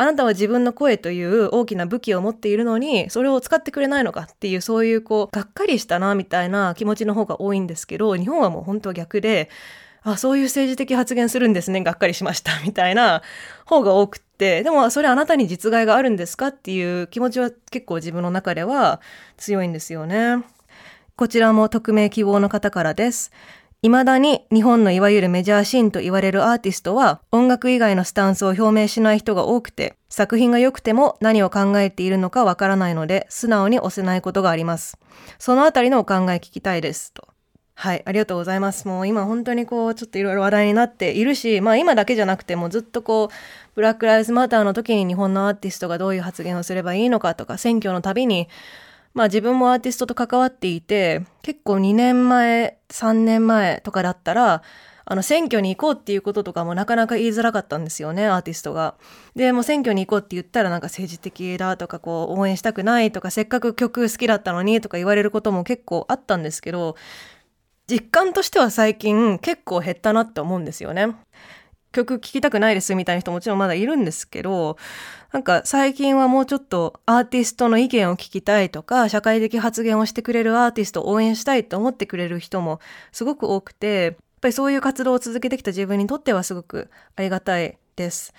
[0.00, 9.50] あなたは自分の声という大きな武器を持っているのにそれを使ってくれないのかっていうそういうこうがっかりしたなみたいな気持ちの方が多いんですけど日本はもう本当は逆で
[10.04, 13.22] あそういう政治的発言するんですねがっかりしましたみたいな
[13.66, 19.00] 方が多くってでもそれあなたに実害があるんですかっていう気持ちは結構自分の中では
[19.36, 20.44] 強いんですよね。
[21.16, 23.32] こちらも匿名希望の方からです。
[23.82, 34.98] 未だに日本のいわゆるメジャーシーンと言われるアーティストは音楽以外のスタンスを表明しない人が多くて作品が良くても何を考えているのかわからないので素直に押せないことがあります。
[35.38, 37.12] そのあたりのお考え聞きたいです。
[37.12, 37.28] と。
[37.76, 38.88] はい、ありがとうございます。
[38.88, 43.34] もう今本当にこうちょっといろいろ話題になっているし、まあ今だけじゃなくてもずっとこう
[43.76, 48.48] ブラック・ライズ・マターの時に日本のアーティストがどういう発言をすればいいのかとか選挙のたびに
[49.14, 54.62] まあ自分もアーティストと関わっていて、結構2年前、3年前とかだったら、
[55.10, 58.94] あの選挙に行こうっていうこととかもなかなか言いづらかったんですよね、アーティストが。
[59.34, 66.96] で、も選挙に行こうって言ったらなんか政治的だとかこう応援したくないとかせっかく曲好きだったのにとか言われることも結構あったんですけど、
[67.90, 71.16] 実感としては最近結構減ったなって思うんですよね。
[71.98, 74.76] 曲聴きたくないですみたいな人もちろんまだいるんですけど、
[75.32, 82.80] なんか最近はもうちょっとアーティストの意見を聞きたいとか、社会的発言をしてくれるアーティストを応援したいと思ってくれる人も
[83.12, 88.32] すごく多くて、やっぱりそういう活動を続けてきた自分にとってはすごくありがたいです。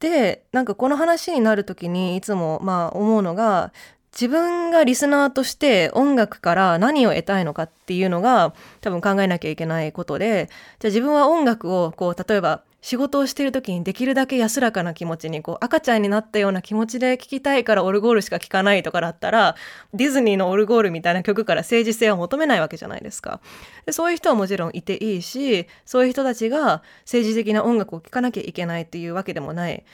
[0.00, 3.72] で、なんかこの話になる時にいつもまあ思うのが、
[4.16, 19.56] 自分がリスナーとして音楽から何を得たいのかっていうのが多分考えなきゃいけないことでじゃあ自分は音楽をこう例えば仕事をしている時にできるだけ安らかな気持ちにこう赤ちゃんになったような気持ちで聴きたいからオルゴールしか聴かないとかだったら
[19.92, 23.40] ディズニーのオルゴールみたいな曲から政治性を求めないわけじゃないですか
[23.86, 29.84] でそういう人はもちろんいていいしそういう人たちが政治的な音楽を聴かなきゃいけないっていうわけでもない。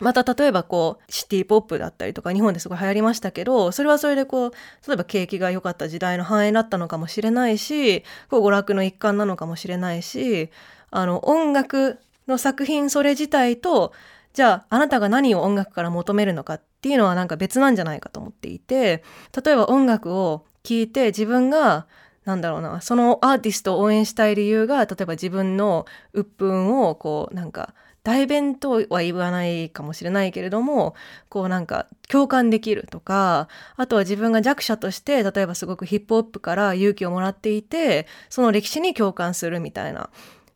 [0.00, 4.50] また例えばこうシティポップだったりとか日本ですごい流行りましたけどそれはそれでこう
[4.86, 10.50] 例えば景気が良かった時代の繁栄だったのかもしれないしこう娯楽の一環なのかもしれないし
[10.90, 13.92] あの音楽の作品それ自体と
[14.32, 19.04] じゃああなたが何を音楽から求めるのかっていうのはなんか別なんじゃないかと思っていて
[19.44, 21.86] 例えば音楽を聴いて自分が
[22.24, 30.94] なんだろうなそのアーティストを応援したい理由が例えば自分の鬱憤をこうなんか代弁とは言わないかもしれないけれども
[31.30, 40.10] こうなんか共感できるとかあとは自分が弱者として例えばすごくヒップホップから勇気をもらっていてその歴史に共感するみたいな。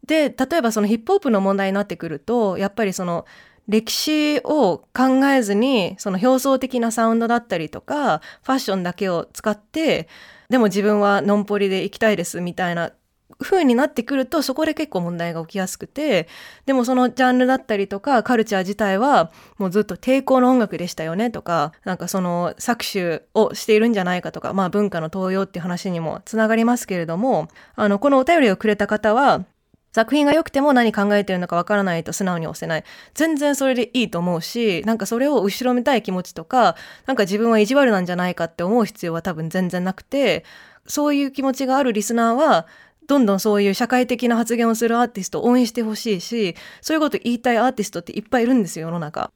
[0.09, 3.27] で例えばそのヒップホップの問題になってくるとやっぱりその
[3.69, 10.09] 歴史を考えずにその表層的なサウンドだったりとかファッションだけを使って
[10.49, 12.93] でも自分はノンポリで行きたいですみたいな
[13.41, 16.27] 風になってくるとそこで結構問題が起きやすくて
[16.65, 29.45] でもそのジャンルだったりとかカルチャー自体はもうずっと抵抗の音楽でしたよねとかなんかその搾取をしているんじゃないかとかまあ文化の東洋っていう話にもつながりますけれどもあのこのお便りをくれた方は
[29.93, 32.85] 作品が良くても何考えてるのかわからないと素直に押せない。
[33.15, 40.45] 全然それでいいと思うし、なんかそれを後ろめたい気持ちとか、なんか自分は意地悪なんじゃないかって思う必要は多分全然なくて、
[40.87, 42.67] そういう気持ちがあるリスナーは、
[43.07, 49.31] どんどんそういう社会的な発言をするアーティストを応援してほしいし、そういうこと言いたいアーティストっていっぱいいるんですよ、世の中。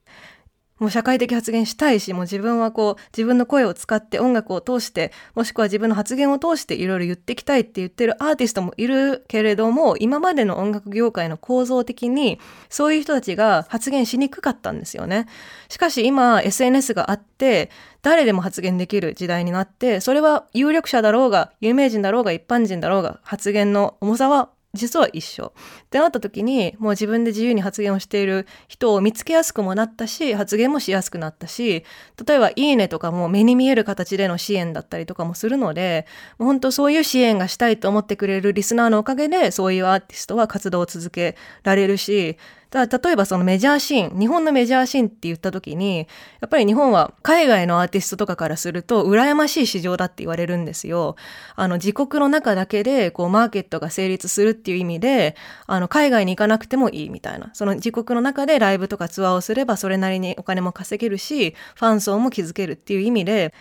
[0.83, 15.29] もう社会的発言したいし、もう自分はこう、自分の声を使って音楽を通して、もしくは自分の発言を通していろいろ言ってきたいって言ってるアーティストもいるけれども、今までの音楽業界の構造的に、そういう人たちが発言しにくかったんですよね。
[15.69, 17.71] しかし今、SNS があって、
[18.03, 25.53] 誰でも発言できる時代になって、それは有力者だろうが、有名人だろうが、一般人だろうが、発言の重さは実は一緒。
[25.85, 31.85] ってなった時にもう自分で自由に発言をしている人を見つけやすくもなったし発言もしやすくなったし
[32.27, 36.07] 例えば「いいね」とかも目に見える形での支援だったりとかもするので
[36.39, 42.39] もう本当そういう支援がしたいと思ってくれるリスナーのおかげでそういうアーティストは活動を続けられるし
[42.73, 46.09] だ例えばそのメジャーシーン、日本のメジャーシーンって言った時に、
[46.41, 51.17] やっぱり日本は海外のアーティストとかからすると羨ましい市場だって言われるんですよ。
[51.55, 57.51] あの自国の中だけでこうマーケットが成立するっていう意味で、あの海外に行かなくてもいいみたいな。
[57.53, 63.53] その自国の中でライブとかツアーをすればそれなりにお金も稼げるし、ファン層も築けるっていう意味で、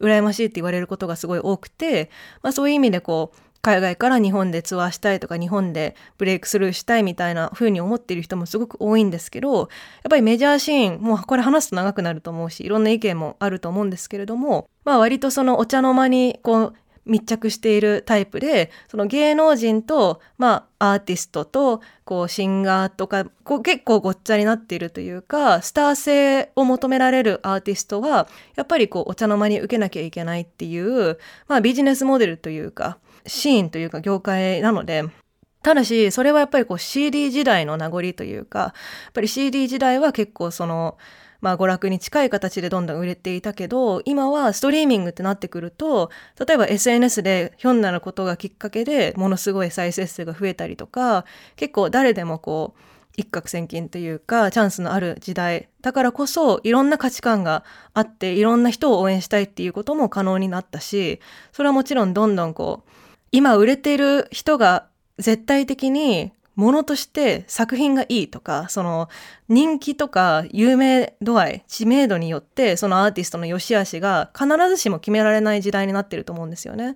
[0.00, 2.10] 羨ましいって言われることがすごい多くて、
[2.42, 9.68] まあそういう意味でこう、海外から日本でツアーしたいとか日本でブレイクスルーしたいみたいな風に思っている人もすごく多いんですけどやっ
[10.10, 16.74] ぱりメジャーシーンもうこれ話すと長くなると思うしいろんな意見もあると思うんですけれどもまあ割とそのお茶の間にこう
[17.06, 35.04] 密着しているタイプでその芸能人と、まあ、アーティストとこうシンガーとかこう結構ごっちゃになっているというかスター性を求められるアーティストはやっぱりこうお茶の間に受けなきゃいけないっていう、まあ、ビジネスモデルというかシーンというか業界なので
[35.62, 38.66] ただしそれはやっぱりこう CD 時代の名残というかや
[39.08, 40.98] っぱり CD 時代は結構その
[41.40, 46.10] まあ娯楽に近い形でどんどん売れていたけど今はストリーミングってなってくると
[46.46, 51.24] 例えば SNS でひょんなことがきっかけでものすごい再生数が増えたりとか
[51.56, 52.80] 結構誰でもこう
[53.16, 61.20] 一攫千金というかチャンスのある時代だからこそいろんな価値観があっていろんな人を応援したいっていうことも可能になったし
[61.52, 63.03] それはもちろんどんどんこう
[63.34, 64.86] 今売れてる人が
[65.18, 69.08] 絶対的にものとして作品がいいとか、その
[69.48, 76.94] 人気とか有名度合い、知名度によってそのアーティストの良し悪しが必ずしも決められない時代になってると思うんですよね。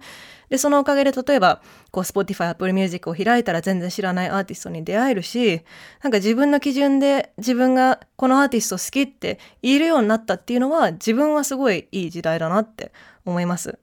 [0.48, 5.62] で、そのおかげで例えば、こう Spotify、Apple Music を開いたら全然知らないアーティストに出会えるし、
[6.04, 12.92] なんか自分の基準で自分がこのアーティスト好きって言えるようになったっていうのは自分はすごいいい時代だなって
[13.26, 13.76] 思います。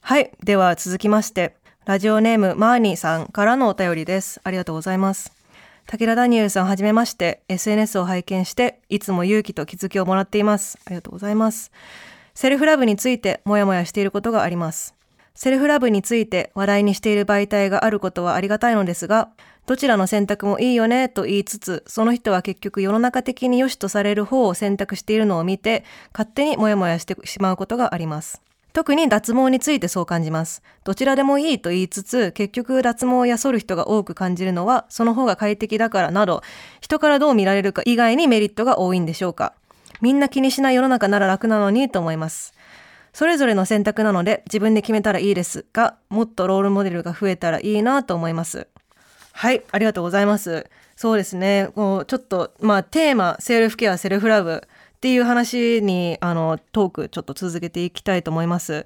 [0.00, 0.30] はい。
[0.42, 1.54] では続きまして、
[1.88, 4.42] ラジオネームマーニーさんからのお便りです。
[4.44, 5.32] ありがとうございます。
[5.86, 10.78] 武田ダニエルさんはじめまして、SNS を拝見して、いつも勇気と気づきをもらっています。
[10.84, 11.72] ありがとうございます。
[12.34, 14.94] セルフラブについてもやもやしていることがあります。
[15.34, 19.30] セルフラブについて話題にしている媒体があることはありがたいのですが、
[19.64, 28.42] どちらの選択もいいよねと言いつつ、その人は結局世の中的に良しとされる方を選択しているのを見て、勝手にもやもやしてしまうことがあります。
[28.78, 30.62] 特に脱毛についてそう感じます。
[30.84, 36.44] どちらでもいいと言いつつ、結局脱毛をやそる人が多く感じるのは、その方が快適だからなど、
[36.80, 39.52] 人からどう見られるか以外にメリットが多いんでしょうか。
[40.00, 42.54] みんな気にしない世の中なら楽なのにと思います。
[43.12, 48.68] それぞれの選択なので自分で決めたらいいですが、もっとロールモデルが増えたらいいなと思います。
[49.32, 50.70] はい、ありがとうございます。
[50.94, 51.70] そうですね。
[51.74, 54.62] こうちょっと、まあ、テーマ、セルフケア、セルフラブ。
[54.98, 58.84] っていう話にあのトークちょっと続けていきたいと思います。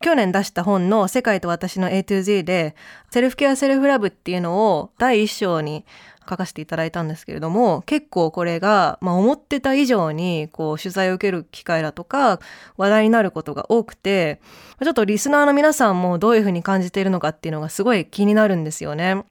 [0.00, 2.76] 去年出した本の世界と私の A to Z で
[3.10, 5.84] セルフケアセルフラブっていうのを第一章に
[6.20, 12.38] 書かせていただいたんですけれども結構これが、まあ、思ってた以上にこう取材を受ける機会だとか
[12.76, 14.40] 話題になることが多くて
[14.80, 19.24] ちょっとリスナーの皆さんもどういうふうに感じているのかっていうのがすごい気になるんですよね。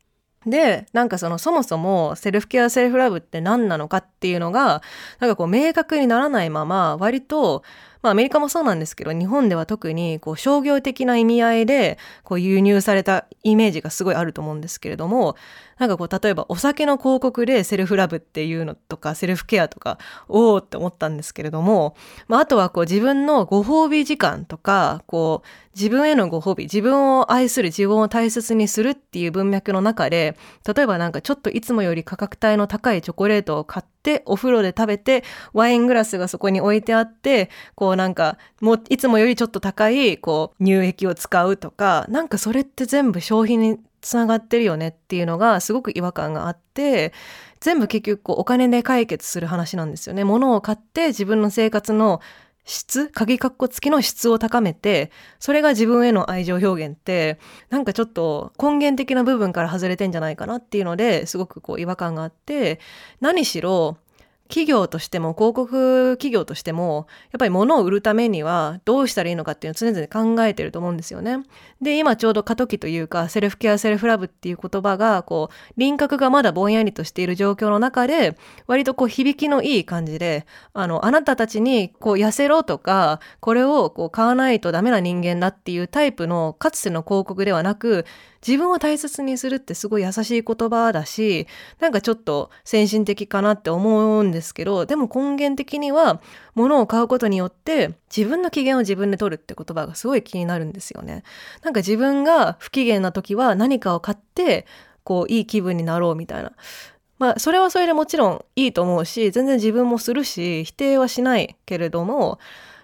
[0.46, 4.82] でなんかそのそもそもセルフケアセルフラブって何なのかっていうのが
[5.20, 7.64] なんかこう明確にならないまま割と
[8.02, 15.36] まあアメリカもそうなんですけど日本では特にこう商業的な意味合いでこう輸入されたイメージがすごいあると思うんですけれども
[15.80, 21.96] なんかこう例えばお酒の広告でセルフラブっていうのとかセルフケアとかおおって思ったんですけれども、
[22.28, 30.36] まあ、あとはこう自分のご褒美時間とかこう自分へのご褒美自分を愛する自分を大切にするっていう文脈の中で
[30.68, 35.24] 例えばなんかちょっといつもより価格帯の高いチョコレートを買ってお風呂で食べて
[35.54, 47.14] ワイングラスがそこに置いてあってこうなんかもういつもよりちょっと高いこう乳液を使うとかなんかそれって全部消費につながってるよねっていうのがすごく違和感があって
[47.60, 50.24] 全部結局こうお金で解決する話なんですよね。
[50.24, 52.22] 物を買って自分の生活の
[52.66, 57.40] 質鍵括弧付きの質を高めてそれが自分への愛情表現って
[57.70, 62.80] なんかちょっと根源的な部分から外れてんじゃないかなっていうのですごくこう違和感があって
[63.22, 63.98] 何しろ
[64.50, 71.44] 企業としても広告企業としてもやっぱり物を売るためにはどうしたらいいのかっていうのを常々考えてると思うんですよね。
[71.82, 88.06] で今ちょうど過渡期というかセルフケアセルフラブっていう言葉がこう輪郭がまだぼんやりとしている状況の中で割とこう響きのいい感じであのあなたたちにこう痩せろとかこれをこう買わないとダメな人間だっていうタイプのかつての広告ではなく
[88.46, 91.48] 自分を大切にするってすごい優しい言葉だし
[91.80, 96.22] なんかちょっと先進的かなって思うんですけどでも根源的には
[96.56, 101.24] 物を買うことによって自分の機嫌を自分で取るって言葉がすごい気になるんですよね。
[101.64, 104.66] なんか自分が不機嫌な時は何かを買って
[105.04, 106.54] こういい気分になろうみたいな。
[107.18, 112.40] まあそれはそれでもちろんいいと思うし全然自分もするし否定はしないけれども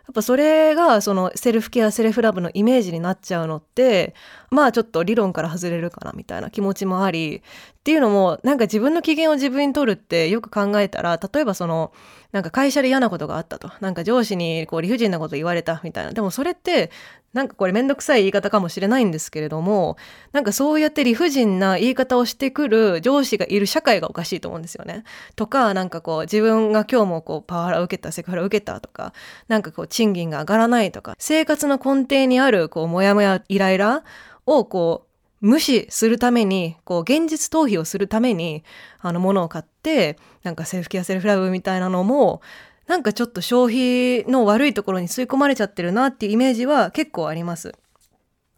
[0.08, 4.14] やっぱそれがそのセルフケアセルフラブのイメージになっちゃうのって
[4.52, 7.42] まあちょっと理論から外れるかなみたいな気持ちもありっ
[7.84, 11.92] ていうのもなんか自分の機嫌を自分に取るってよく考えたら例えばその
[12.36, 16.92] なんか会社で嫌なことがあったとなんか上司にこう理不尽なこと言われたみたいなでもそれって
[17.32, 19.96] なんかこれめんどくさい言い方かもしれないんですけれども
[20.34, 25.06] なんかそうやって理不尽な言い方をしてくる上司がいる社会がおかしいと思うんですよね。
[25.38, 29.14] とかなんかこう自分が今日もこうパワハラ受けたセクハラ受けたとか
[29.48, 34.04] なんかこう賃金が上がらないとか生活の根底にあるこうモヤモヤイライラ
[34.46, 35.05] をこう
[35.46, 38.64] 無視するためにこう現実逃避をするために
[39.00, 42.42] あの物を買ってなんかセルフケアセルフラブみたいなのも
[42.88, 47.74] なんかちょっと消費の悪いところに吸い込まれちゃってるなっていうイメージは結構あります。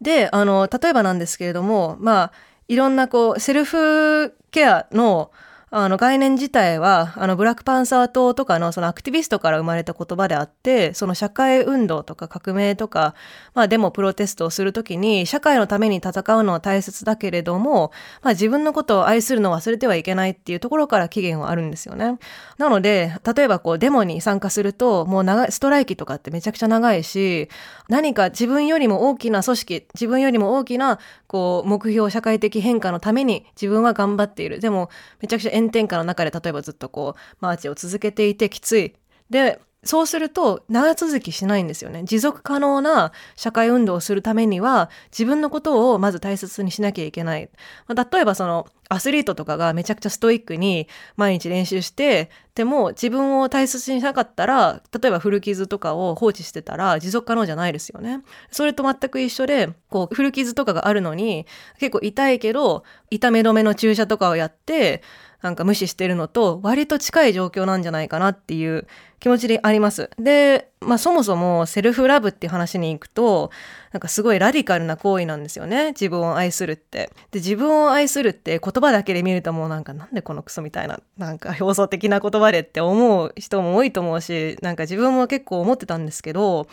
[0.00, 2.32] で、あの、例えばなんですけれども、まあ、
[2.68, 5.30] いろんなこう、セルフケアの
[5.70, 13.14] あの概念自体はあのブラックパンサー党とかのそのアクティビストから生まれた言葉であってその社会運動とか革命とか、
[13.54, 17.92] まあ、デモプロテストをする時に社会のために戦うのは大切だけれども、
[18.22, 22.18] まあ、自分のことを愛するのを忘れてはいけないっていうところから起源はあるんですよね。
[22.56, 27.48] なので例えばこうデモに参加するともう長いストライキとかってめちゃくちゃ長いし
[27.88, 34.88] 何か自分よりも大きな組織自分よりも大きなこう目標社会的変化のために自分は頑張っているでも
[35.20, 38.94] めちゃくちゃ炎天下の中で例えばずっとこうマーチを続けていてきつい
[39.30, 42.02] でそうすると長続きしないんですよね。
[42.04, 47.48] 持続可能な社会運動をするためには自分のことをまず大切にしなきゃいけない。
[47.86, 58.22] まあ、例えばそのアスリートとかがめちゃくちゃストイックに毎日練習してでも自分を大切にしなかったら例えば古傷とかを放置してたら持続可能じゃないですよね。
[58.50, 61.46] それと全く一緒でこう古傷とかがあるのに
[61.78, 65.02] 結構痛いけど痛め止めの注射とかをやって
[65.42, 68.86] なんか無視してるのと割と近い状況なんじゃないかなっていう
[69.20, 70.10] 気持ちであります。
[70.18, 73.50] で、まあそもそもセルフラブっていう話に行くと、
[73.92, 75.88] なんかすごいラディカルな行為なんですよね。
[75.88, 77.10] 自分を愛するって。
[77.30, 86.66] で、自分を愛するって言葉だけで見るともうなんかなんでこのクソみたいな、なんか表層的な言葉でって思う人も多いと思うし、なんか自分も結構思ってたんですけど、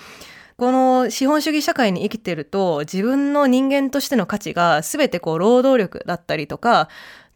[0.57, 6.87] この資本主義社会に生きてると自分の人間としての価値が全てこう労働力だったりとか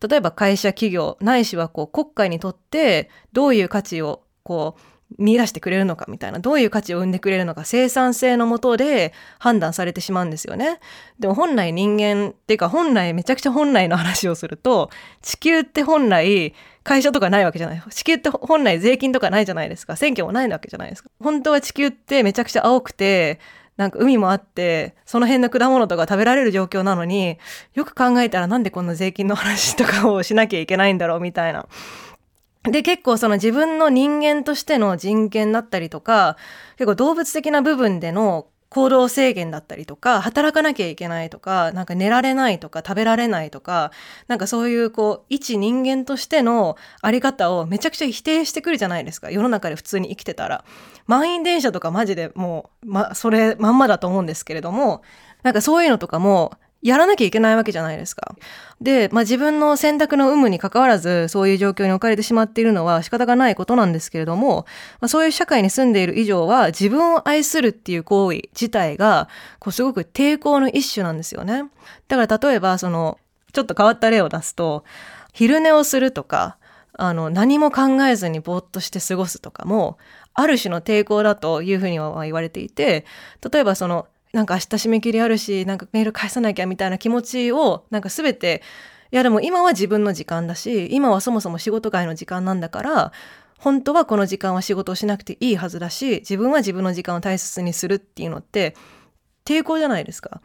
[0.08, 4.82] 例えば会社企業ないしはこう国家にとってどういう価値をこう
[5.18, 10.80] 見出してくれるのかみたいなどういう価値を生んでくれるのか生産性のもとで判断されてしまうんですよね。
[11.20, 14.92] でも本来人間っていうか本来めちゃくちゃ本来の話をすると
[15.22, 21.10] 地球って本来会社とかないわけじゃない地球って本来税金とかないじゃないですか選挙もないわけじゃないですか。
[21.20, 23.40] 本当は地球ってめちゃくちゃ青くて
[23.80, 27.38] なんか海もあって、その辺の果物とか食べられる状況なのに、
[27.74, 31.66] よく考えたらなんでこんな税金の話とかをしなきゃいけないんだろうみたいな。
[32.64, 36.36] で、結構その自分の人間としての人権だったりとか、
[36.76, 43.92] 結構動物的な部分での行動制限だったりとか、働かなきゃいけないとか、なんか寝られないとか、食べられないとか、
[44.28, 49.32] なんかそういうこう、一人間としてのあり方をめちゃくちゃ否定してくるじゃないですか。
[49.32, 50.64] 世の中で普通に生きてたら。
[51.08, 55.02] 満員電車とかマジでもう、ま、それまんまだと思うんですけれども、
[55.42, 58.36] なんかそういうのとかも、やらなきゃいけないわけじゃないですか。
[58.80, 64.66] で、まあ、自分の選択の有無に関わらず、そういう状況に置かれてしまっているのは仕方がないことなんですけれども、
[65.02, 69.28] まあ、そういう社会に住んでいる以上は、自分を愛するっていう行為自体が、
[69.60, 71.64] こう、すごく抵抗の一種なんですよね。
[72.08, 73.18] だから例えば、その、
[73.52, 74.86] ちょっと変わった例を出すと、
[75.34, 76.58] 昼寝をするとか、
[76.94, 79.98] あの、何も考えずにぼーっとして過ごすとかも、
[80.34, 83.06] ある種の抵抗だというふうには言われていて、
[83.52, 88.62] 例えばその、なんか明日締め切りあるし、なんかメール返さなきゃみたいな気持ちを、なんか全て、
[89.12, 93.12] いやでも今は自分の時間だし、今はそもそも仕事外の時間なんだから、
[93.58, 98.76] 本当はこの時間は仕事をしなくていいはずだし、自分は自分の時間を大切にするっていうのって、
[99.46, 100.42] 抵抗じゃないですか。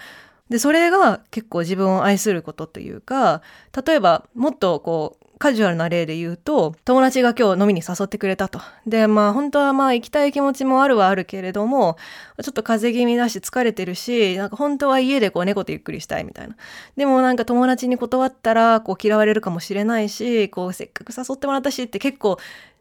[0.49, 3.43] で、それが結構自分を愛することというか、
[3.87, 8.62] 例えばもっとこう、カジュアルな例で言うと、友達が今日飲みに誘ってくれたと。
[8.86, 11.99] で、まあ本当はまあ行きたい気持ちもあるはあるけれども、
[12.42, 16.57] ちょっと風邪気味だし疲れてるし、なんか本当は家でこう猫とゆっくりしたいみたいな。
[16.97, 22.38] でもなんか友達に断ったらこう嫌われるかもしれないし、こうせっかく誘ってもらったしって結構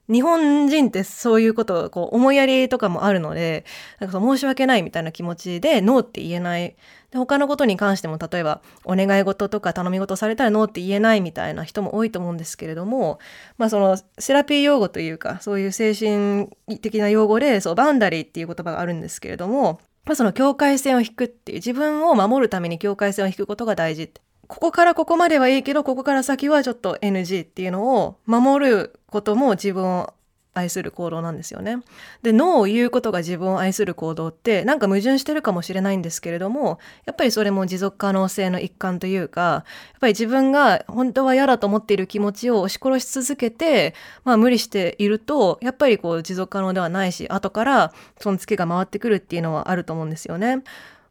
[0.10, 3.66] 日本人ってそういうことこう思いやりとかもあるので
[4.00, 6.76] なんか申し訳ないみたいな気持ちでノーって言えない。
[7.12, 13.20] で他のことに関しても例えばお願い事とか頼み事されたらノーって言えないみたいな人も多いと思うんですけれども
[13.58, 16.50] まあそのセラピー用語というかそういう精神
[16.80, 24.22] 的な用語でそうバンダリーっていう言葉があるんですけれどもまあ、その境界線を引くっていう自分を守るために境界線を引くことが大事って。
[24.48, 30.14] ここからここまではいいけどここから先はちょっと NG っていうのを守ることも自分を
[30.56, 31.78] 愛する行動なんですよね。
[32.24, 39.64] で、ノーを言うことが自分を愛する行動ってなんか矛盾してるかもしれないんですけれども、やっぱりそれも持続可能性の一環というか、やっ
[40.00, 43.94] ぱり自分が本当は嫌だと思っている気持ちを押し殺し続けて、
[44.24, 50.64] まあ無理していると、やっぱりこう持続可能ではないし、後からそのツケが回ってくるっていうのはあると思うんですよね。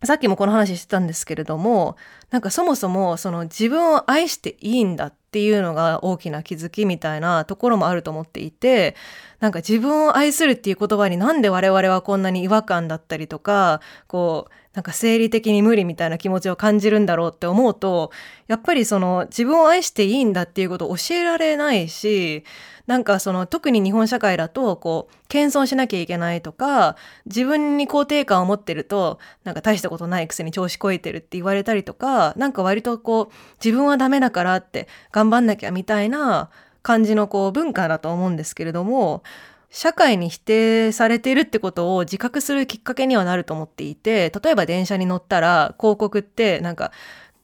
[0.04, 1.96] さっきもこの話してたんですけれども、
[2.30, 8.96] なんかそもそもその自分を愛していいんだっていうのが大きな気づきみたいなところもあると思っていて、
[9.38, 18.10] なんか自分を愛するっていう言葉になんで我々はこんなに違和感だったりとか、こう、なんか生理的に無理みたいな気持ちを感じるんだろうって思うと、
[18.48, 22.44] やっぱりその自分を愛していいんだっていうことを教えられないし、
[22.86, 36.50] なんかその特に日本社会だとこう謙遜しなきゃいけないとか自分に肯定感を持ってるとなんか大したことないくせに調子こいてるって言われたりとかなんか割とこう自分はダメだからって頑張んなきゃみたいな
[36.82, 39.22] 感じのこう文化だと思うんですけれども
[39.70, 46.92] 社会に否定されているってことを自覚するきっかけにはなると思っていて例えば電車に乗ったら広告ってなんか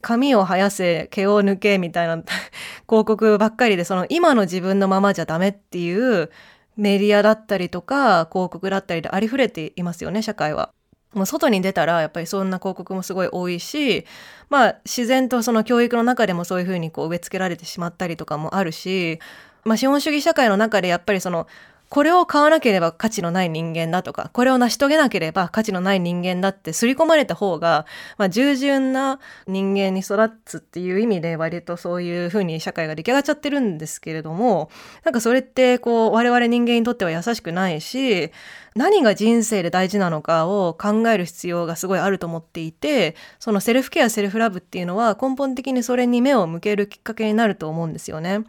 [0.00, 2.16] 髪を生やせ毛を抜けみたいな
[2.88, 6.30] 広告ばっかりでその今の自分のままじゃダメっていう
[6.76, 10.70] メディアだったりとか広告だったりでありふれていますよね社会は。
[11.14, 14.04] もう外に出たらやっぱりそんな広告もすごい多いし
[14.50, 19.18] まあ自然とその教育の中でもそういうふうにこう植え付けられてしまったりとかもあるし、
[19.64, 21.46] まあ、資本主義社会の中でやっぱりその
[21.88, 27.86] これを買わなければ価値のない人間だとか、これを成し遂げなければ価値のない人間だって刷り込まれた方が、
[28.18, 34.70] まあ、従順な人間に育つっていう意味で割とそういうふうに社会が出来上がっちゃってるんですけれども、
[35.04, 38.32] なんかそれってこう我々人間にとっては優しくないし、
[38.74, 48.40] 何が人生で大事なのかを考える必要がすごいあると思っていて、そのセルフケア、セルフラブっていうのは根本的にそれに目を向けるきっかけになると思うんですよね。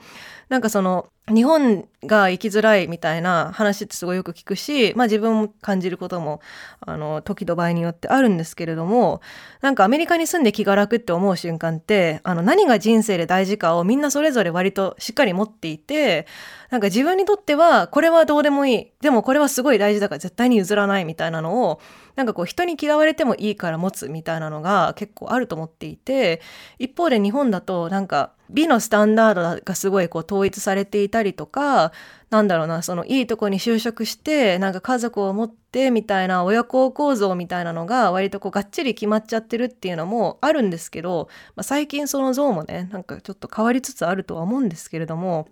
[0.49, 6.41] なんかその日本が生きづらいみたいな話ってすごいよく聞くし、まあ自分も感じることも、
[6.81, 9.21] あの、時と場合によってあるんですけれども、
[9.61, 16.25] なんかアメリカに住んで気が楽って思う瞬間って、あの、何が人生で大事かをみんなそれぞれ割としっかり持っていて、
[16.69, 18.91] なんか自分にとっては、これはどうでもいい。
[19.01, 21.79] でもこれはすごい大事だから絶対に譲らないみたいなのを、
[22.15, 26.41] なんかこう人に嫌われてもいいから持つみたいなのが結構あると思っていて、
[26.77, 31.91] 一方で日本だとなんか美のスタンダードがすごいこう統一されていたりとか、
[32.29, 45.47] なんだろうな、そのいいとこに就職して、なんか家族を持ってみたいな親子構造みたいなのが割とこうがっちり決まっちゃってるっていうのもあるんですけど、まあ、最近その像もね、なんかちょっと変わりつつあるとは思うんですけれども、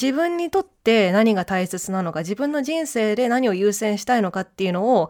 [0.00, 5.08] 自分にとって何が大切なのか、自分の人生で何を優先したいのかっていうのを、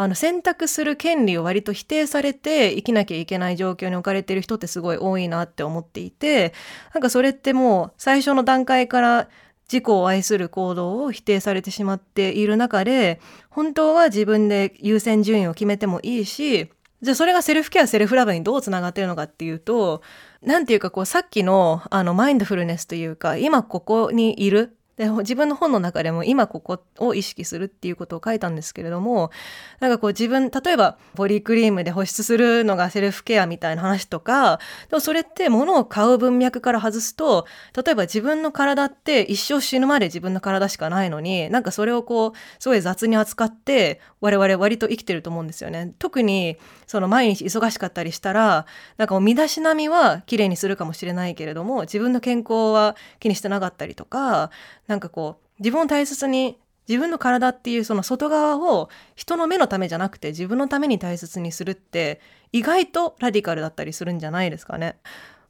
[0.00, 6.54] あの選択する権利を割と否定されて生きなきゃいけない状況に置かれてる人ってすごい多いなって思っていて
[6.94, 9.28] なんかそれってもう最初の段階から
[9.68, 13.20] 自己を愛する行動を否定されてしまっている中で
[13.50, 16.70] 本当は自分で優先順位を決めてもいいし
[17.02, 20.02] じゃあそれがセルフケアセルフラブにどうつながってるのかっていうと
[20.42, 29.30] なんていうかこうさっきのあのマインドフルネスというか今ここにいるで自分の本の中でも今ここを意識するっていうことを書いたんですけれども
[29.78, 34.58] なんかこう自分例えばボディクリームで保湿するのがセルフケアみたいな話とか
[34.90, 45.94] でもそれって物を買う文脈から外すと例えば自分の体って一生死ぬまで自分の体しかないのになんかそれをこうすごい雑に扱って我々割と生きてると思うんですよね。
[46.00, 46.56] 特に
[46.88, 48.66] その毎日忙しかったりしたら
[48.96, 54.50] なんかもう身だしなみは綺麗にするかもしれないけれども自分の健康は気にしてなかったりとか
[54.88, 56.58] なんかこう自分を大切に
[56.88, 62.20] 自分の体っていうその外側を人の目のためじゃなくて自分のために大切にするって
[62.52, 64.96] 意外とラディカルだったりするんじゃないですかね。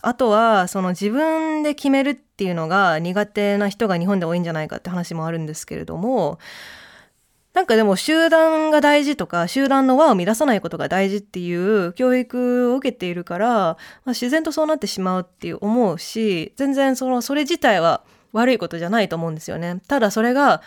[0.01, 6.39] あとはその自分で決めるっていうのが苦手な人が日本で多いんじゃないかって話もあるんですけれども
[7.59, 19.83] なんかでも集団が大事とか集団の輪を乱さないことが大事っていう教育を受けているから、まあ、自然とそうなってしまうっていう思うし全然そのそれ自体は悪いことじゃないと思うんですよね。
[19.89, 20.63] ただそれが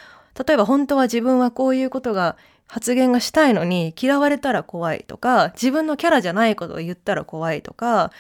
[0.46, 2.36] 例えば本当は自分はこういうことが
[2.68, 8.12] 発言がしたいのに嫌われたら怖いとか自分のキャラじゃないことを言ったら怖いとか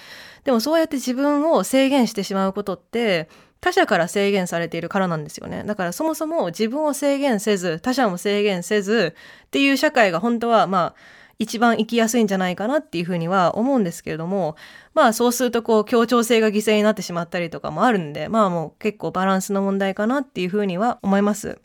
[0.45, 3.28] でもそうやって自分を制限してしまうことって
[3.62, 5.64] 他者から制限されているからなんですよね。
[5.66, 10.95] だからそもそも自分を制限せず他者も制限せずっていう社会が本当はまあ
[11.38, 14.55] 一番生きやすいんじゃないかなっていうふうには思うんですけれども
[14.93, 21.59] まあそうするとこう協調性が犠牲になってしまったりとかもあるんでまあもう結構バランスの問題かなっていうふうには思います。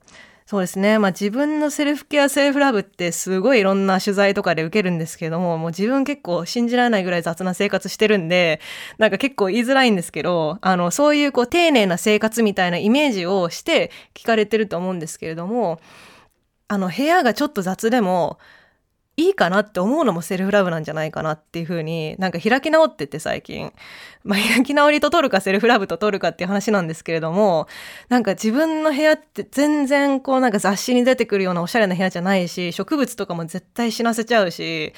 [0.48, 1.00] そうですね。
[1.00, 8.60] まあ自分のセルフケア、セルフラブってすごいいろんな取材とかで受けるんですけども、もう自分結構信じられないぐらい雑な生活してるんで、
[8.98, 15.80] なんか結構言いづらいんですけど、あの、そういうこう丁寧な生活みたいなイメージをして聞かれてると思うんですけれども、
[16.68, 18.38] あの、部屋がちょっと雑でも、
[19.18, 23.72] いいかなって思うのもセルフラブなんじゃないかなっていうふうになんか開き直ってて最近。
[24.24, 27.66] まあ開き直りと取るかセルフラブと取るかっていう話なんですけれども、
[28.08, 34.92] なんか自分の部屋って全然こうなんか雑誌に出てくるようなおしゃれな部屋じゃないし、植物とかも絶対死なせちゃうし、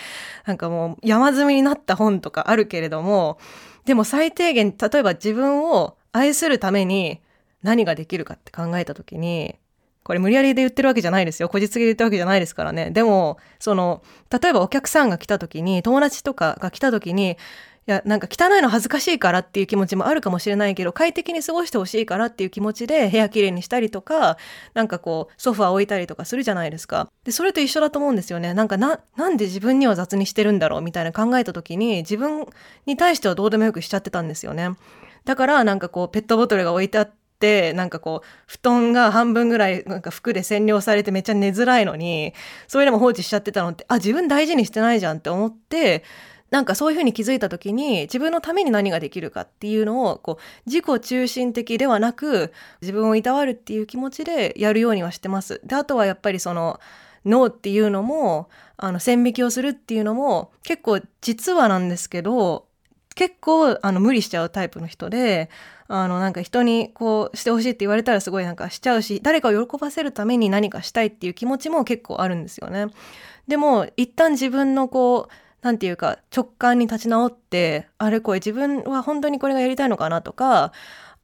[0.46, 3.38] なんかもう山積みになった本とかあるけれども、
[3.84, 7.20] でも最低限例えば自分を愛するために
[7.62, 9.56] 何ができるかって考えた時に
[10.08, 11.50] これ無理やりで言ってるわけじゃないですよ。
[11.50, 12.90] こじつけで言ってるわけじゃないですからね。
[12.90, 17.36] でも、その、例えばお客さんが来た時に、友達とかが来た時に、い
[17.90, 24.38] や、なんか汚いの恥ずかしいからっていう気持ちもあるかもしれないけど、快適に過ごしてほしいからっていう気持ちで部屋きれいにしたりとか、
[24.72, 27.10] なんかこう、ソファー置いたりとかするじゃないですか。
[27.24, 28.54] で、それと一緒だと思うんですよね。
[28.54, 32.46] なんかな、なんで自分には雑にしてるんだろうみたいな考えた時に、自分
[32.86, 34.70] に対してはどうでもよくしちゃってたんですよね。
[35.28, 42.34] だからなんかこうペットボトルが置いてあってっなんかこう布団が半分ぐらいなんか服で占領されてめっちゃ寝づらいのに
[42.66, 46.04] それでも放置しちゃってたのってあ自分大事にしてないじゃんって思って
[46.50, 55.60] なんかそういうふうに気づいた時に自分のために何ができるかっていうのをこう自己中心的ではなく自分をいたわるっていう気持ちでやるようにはしてます。
[55.64, 56.80] であとはやっぱりその
[57.26, 62.67] ノーっていうのもあの線引きをするっていうのも結構実はなんですけど
[63.18, 65.50] 結構あの無理しちゃうタイプの人で
[65.88, 72.86] あのなんか人にこうしてほしいって言われたらすごいなんかしちゃうし誰かを喜ばせるために何かしたいっていう気持ちも結構あるんですよね。
[73.48, 80.70] でも一旦自分のこう何て言うか直感に立ち直ってあれこれ自分は本当にこれがやりたいのかなとか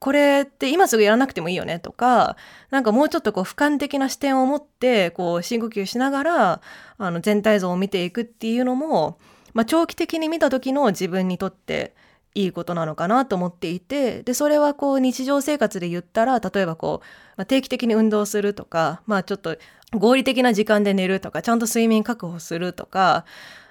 [0.01, 2.37] これって今すぐやらなくてもいいよねとか
[2.71, 6.61] なんかもうちょっとこう俯瞰的な視点を持ってこう深呼吸しながら
[6.99, 9.17] あの全体像を見ていくっていうのも、
[9.55, 11.95] まあ、長期的に見た時の自分にとって
[12.35, 19.57] いいことなのかなと思っていてでそれはこう日常生活で言ったら例えばこう、まあ、定期的に運動するとかまあちょっと
[19.93, 23.25] 合理的な時間で寝るとかちゃんと睡眠確保するとか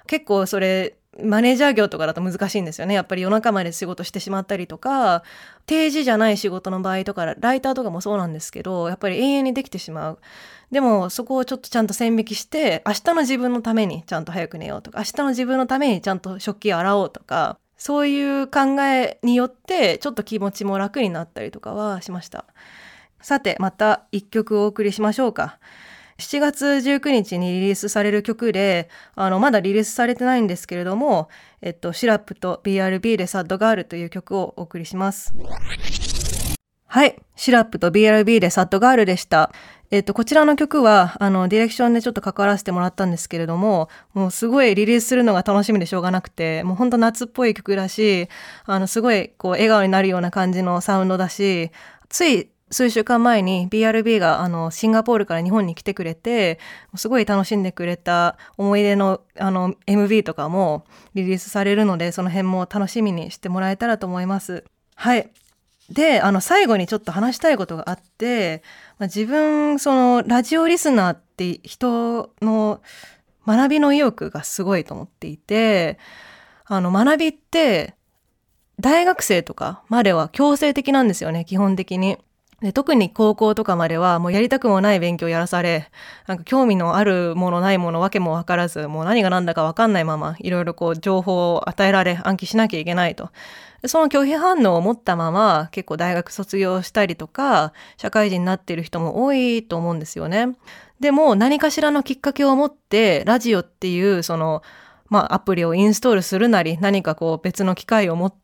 [0.06, 2.94] 結構それマネージャー業とかだと難しいんですよね。
[2.94, 5.22] やっぱり夜中まで仕事してしまったりとか
[5.66, 10.18] 定時じゃない仕事の場合とかライターとかもそうなんですけどやっぱり永遠にできてしまう。
[10.70, 22.46] でもそこをちょっとちゃんと線引きして明日の自分のためにちゃんと早く寝ようとか明日の自分のためにちゃんと食器洗おうとかそういう考えによってちょっと気持ちも楽になったりとかはしました
[23.20, 25.58] さてまた一曲お送りしましょうか
[26.18, 31.28] 7月19日にリリースされる曲であのまだリリースされてないんですけれども、
[31.60, 35.34] えっと、シラップと BRB でサッドガールという曲をお送りします
[36.94, 37.20] はい。
[37.34, 39.50] シラップと BRB でサッドガールでした。
[39.94, 48.28] えっと、こちらの曲は、あの、ディレクションでちょっと関わらせてもらったんですけれども、もうすごいリリースするのが楽しみでしょうがなくて、もうほんと夏っぽい曲だし、
[48.64, 51.70] あの、すごい、こう、笑顔になるような感じのサウンドだし、
[52.08, 56.58] つい数週間前に BRB があのシンガポールから日本に来てくれて
[56.96, 60.84] すごい楽しんでくれた思い出のあの MV とかも
[61.14, 64.64] リリースされるのでその辺も楽しみにしてもらえたらと思います。
[64.96, 65.30] はい
[65.90, 68.62] であの最後にちょっと話したいことがあって、
[69.00, 72.80] 自分そのラジオリスナーって人の
[73.46, 75.98] 学びの意欲がすごいと思っていて
[76.64, 77.94] あの学びって
[78.80, 82.18] 大学生とかまでは強制的なんですよね基本的に。
[82.60, 85.90] で特に高校とかまではもうやりたくもない勉強やらされ
[86.26, 93.30] なんか興味のあるものないものわけも分からずもう何が何だか分かんないままいろいろこう情報を与えられ暗記しなきゃいけないと
[93.86, 100.56] その拒否反応を持ったまま結構大学卒業したりとか社会人になってる人も多いと思うんですよね。
[101.00, 104.62] でも何かしらのきっかけを持ってラジオっていうその
[105.10, 108.43] まあアプリをインストールするなり何かこう別の機会を持って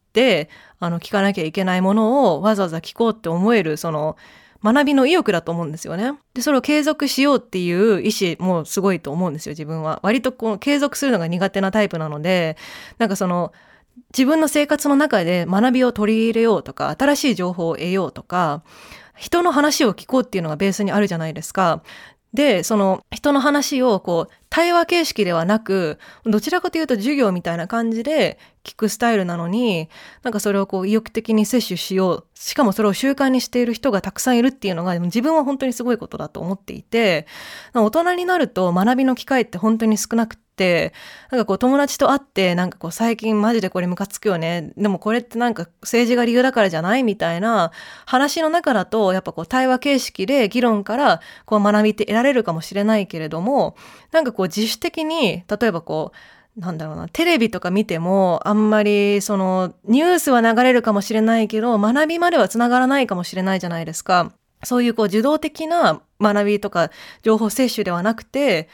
[0.79, 4.17] あの聞かなきゃいけないものをわざわざ聞こうって思えるその
[4.63, 6.13] 学びの意欲だと思うんですよね。
[6.35, 10.01] で、それを継続しようっていう意志もすごいと思うんですよ、自分は。
[10.03, 12.57] 割とこう継続するのが苦手なタイプなので、
[12.99, 13.53] なんかその
[14.13, 18.63] 自分の生活の中で学びを取り入れようとか、新しい情報を得ようとか、
[19.17, 21.83] 人の話を聞こうっていうのがベースにあるじゃないですか。
[22.33, 29.89] で、その人の話をこう対話形式ではなく、どちらかというと授業みたいな感じで聞くスタイルなのに、
[30.23, 32.27] なんかそれをこう意欲的に摂取しよう。
[32.35, 37.27] しかもそれを習慣にしている人がたくさんいるっていうのがでも自分は本当にすごいことだと思っていて、
[37.75, 40.50] 大人になると学びの機会って本当に少なくて、
[41.31, 44.73] なんかこう友達と会って、なんかこう最近マジでこれムカつくよね。
[44.77, 47.73] でもこれってなんか政治が理由だからじゃないみたいな
[48.07, 53.77] 話の中だと、やっぱこう対話形式で議論からこう学びって得られるかもしれないけれども、
[54.13, 56.17] なんかこう自主的に、例えばこう、
[56.61, 64.33] なんだろうな、テレビとか見ても、あんまり、その、ニュースは流れるかもしれないけど、学びまではつながらないかもしれないじゃないですか。
[64.65, 66.91] そういうこう、受動的な学びとか、
[67.23, 68.69] 情報摂取ではなくて、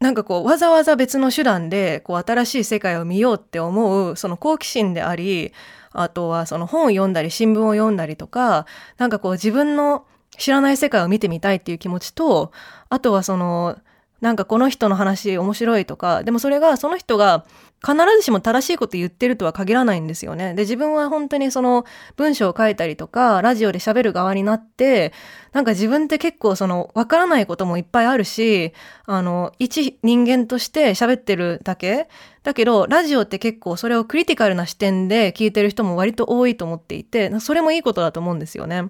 [0.00, 5.52] なんかこうわざわざ別の手段でこう新しい世界を見ようって思うその好奇心であり
[5.92, 8.64] あとはその本を読んだり新聞を読んだりとか
[8.96, 10.06] なんかこう自分の
[10.38, 12.50] 知らない世界を見てみたいっていう気持ちと
[12.88, 13.78] あとはその
[14.22, 17.44] なんかこの人の話面白いとかでもそれがその人が
[17.82, 20.54] 必ずしも正しいこと言ってるとは限らないんですよね。
[20.54, 25.14] で、自分は本当にその文章を書いたりとか、ラジオで喋る側になって、
[25.52, 28.74] なんか自分って結構そのわからないこともいっぱいあるし、
[29.06, 32.08] あの、一人間として喋ってるだけ
[32.42, 38.84] だけど、ラジオって結構それをクリティカルな視点で聞いてる人も割と多いと思っていて、それもいいことだと思うんですよね。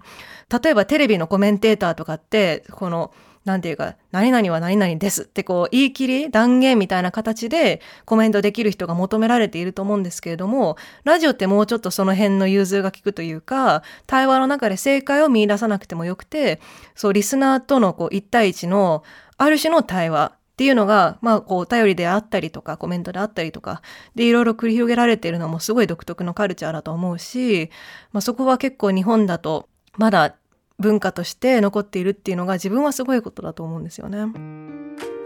[0.62, 3.12] 例えばテレビのコメンテーターとかって、この、
[3.44, 16.60] なんていうか、何々は何々ですってこう言い切り、断言みたいな形でコメントできる人が求められていると思うんですけれども、ラジオってもうちょっとその辺の融通が利くというか、対話の中で正解を見出さなくてもよくて、
[16.94, 19.04] そう、リスナーとのこう1対1の
[19.38, 23.80] ある種の対話っていうのが、まあ、こう、お便りであったりとか、コメントであったりとか、
[24.14, 27.70] で、いろいろ繰り広げられているのもすごい独特のカルチャーだと思うし、
[28.12, 30.36] まあ、そこは結構日本だと、まだ
[30.80, 34.26] 文化として残っているっていうのが自分はすごいことだと思うんですよね。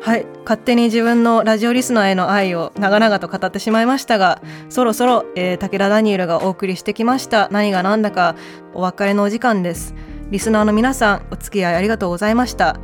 [0.00, 0.26] はい。
[0.44, 8.36] 勝手に自分のラジオリスナーへの愛を長々と語ってしまいましたが、そろそろ、えー、武田ダニエルがお送りしてきました何が何だか
[8.74, 9.94] お別れのお時間です。
[10.30, 12.78] リスナーの皆さん、お付き合いありがとうございました。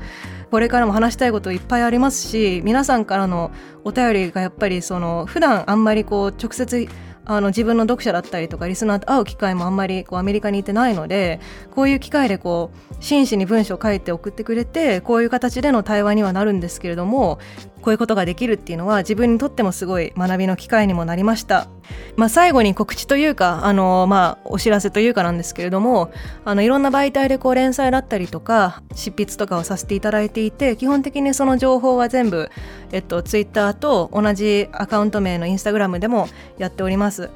[0.50, 3.50] これからも話したいこといっぱいありますし、皆さんからの
[3.84, 6.88] お便りがやっぱりその普段あんまりこう直接
[7.32, 11.38] あの自分の読者だったりとかリスナーと会う機会もあんまりこうアメリカにいてないので
[11.70, 17.38] こういう機会でこう真摯に文章を書いて送ってくれてこういう形での対話にはなるんですけれども
[17.82, 21.68] こういうことができるっていうのは自分にとってもすごい学びの機会にもなりました。
[22.16, 26.12] まあ、最後に告知というかあの、まあ、お知らせというかなんですけれども
[26.44, 32.50] あのいろんな媒体でこう連載だったりとか執筆とかをさせていただいていて基本的にその情報は全部、
[32.92, 36.28] えっと、Twitter と同じアカウント名の Instagram でも
[36.58, 37.30] やっております。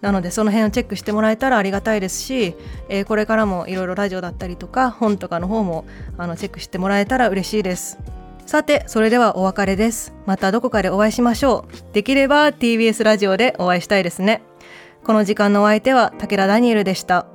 [0.00, 2.54] なのでその辺をチェックしてもらえたらありがたいですし、
[2.88, 5.86] えー、これからもいろいろラジオだったりとか本とかの方も
[6.18, 7.98] あのチェックしてもらえたら嬉しいです。
[8.46, 10.14] さて、それではお別れです。
[10.24, 11.92] またどこかでお会いしましょう。
[11.92, 14.40] できれば TBS ラジオでお会いしたいですね。
[15.04, 17.26] この時間のお相手は武田ダニエルでした。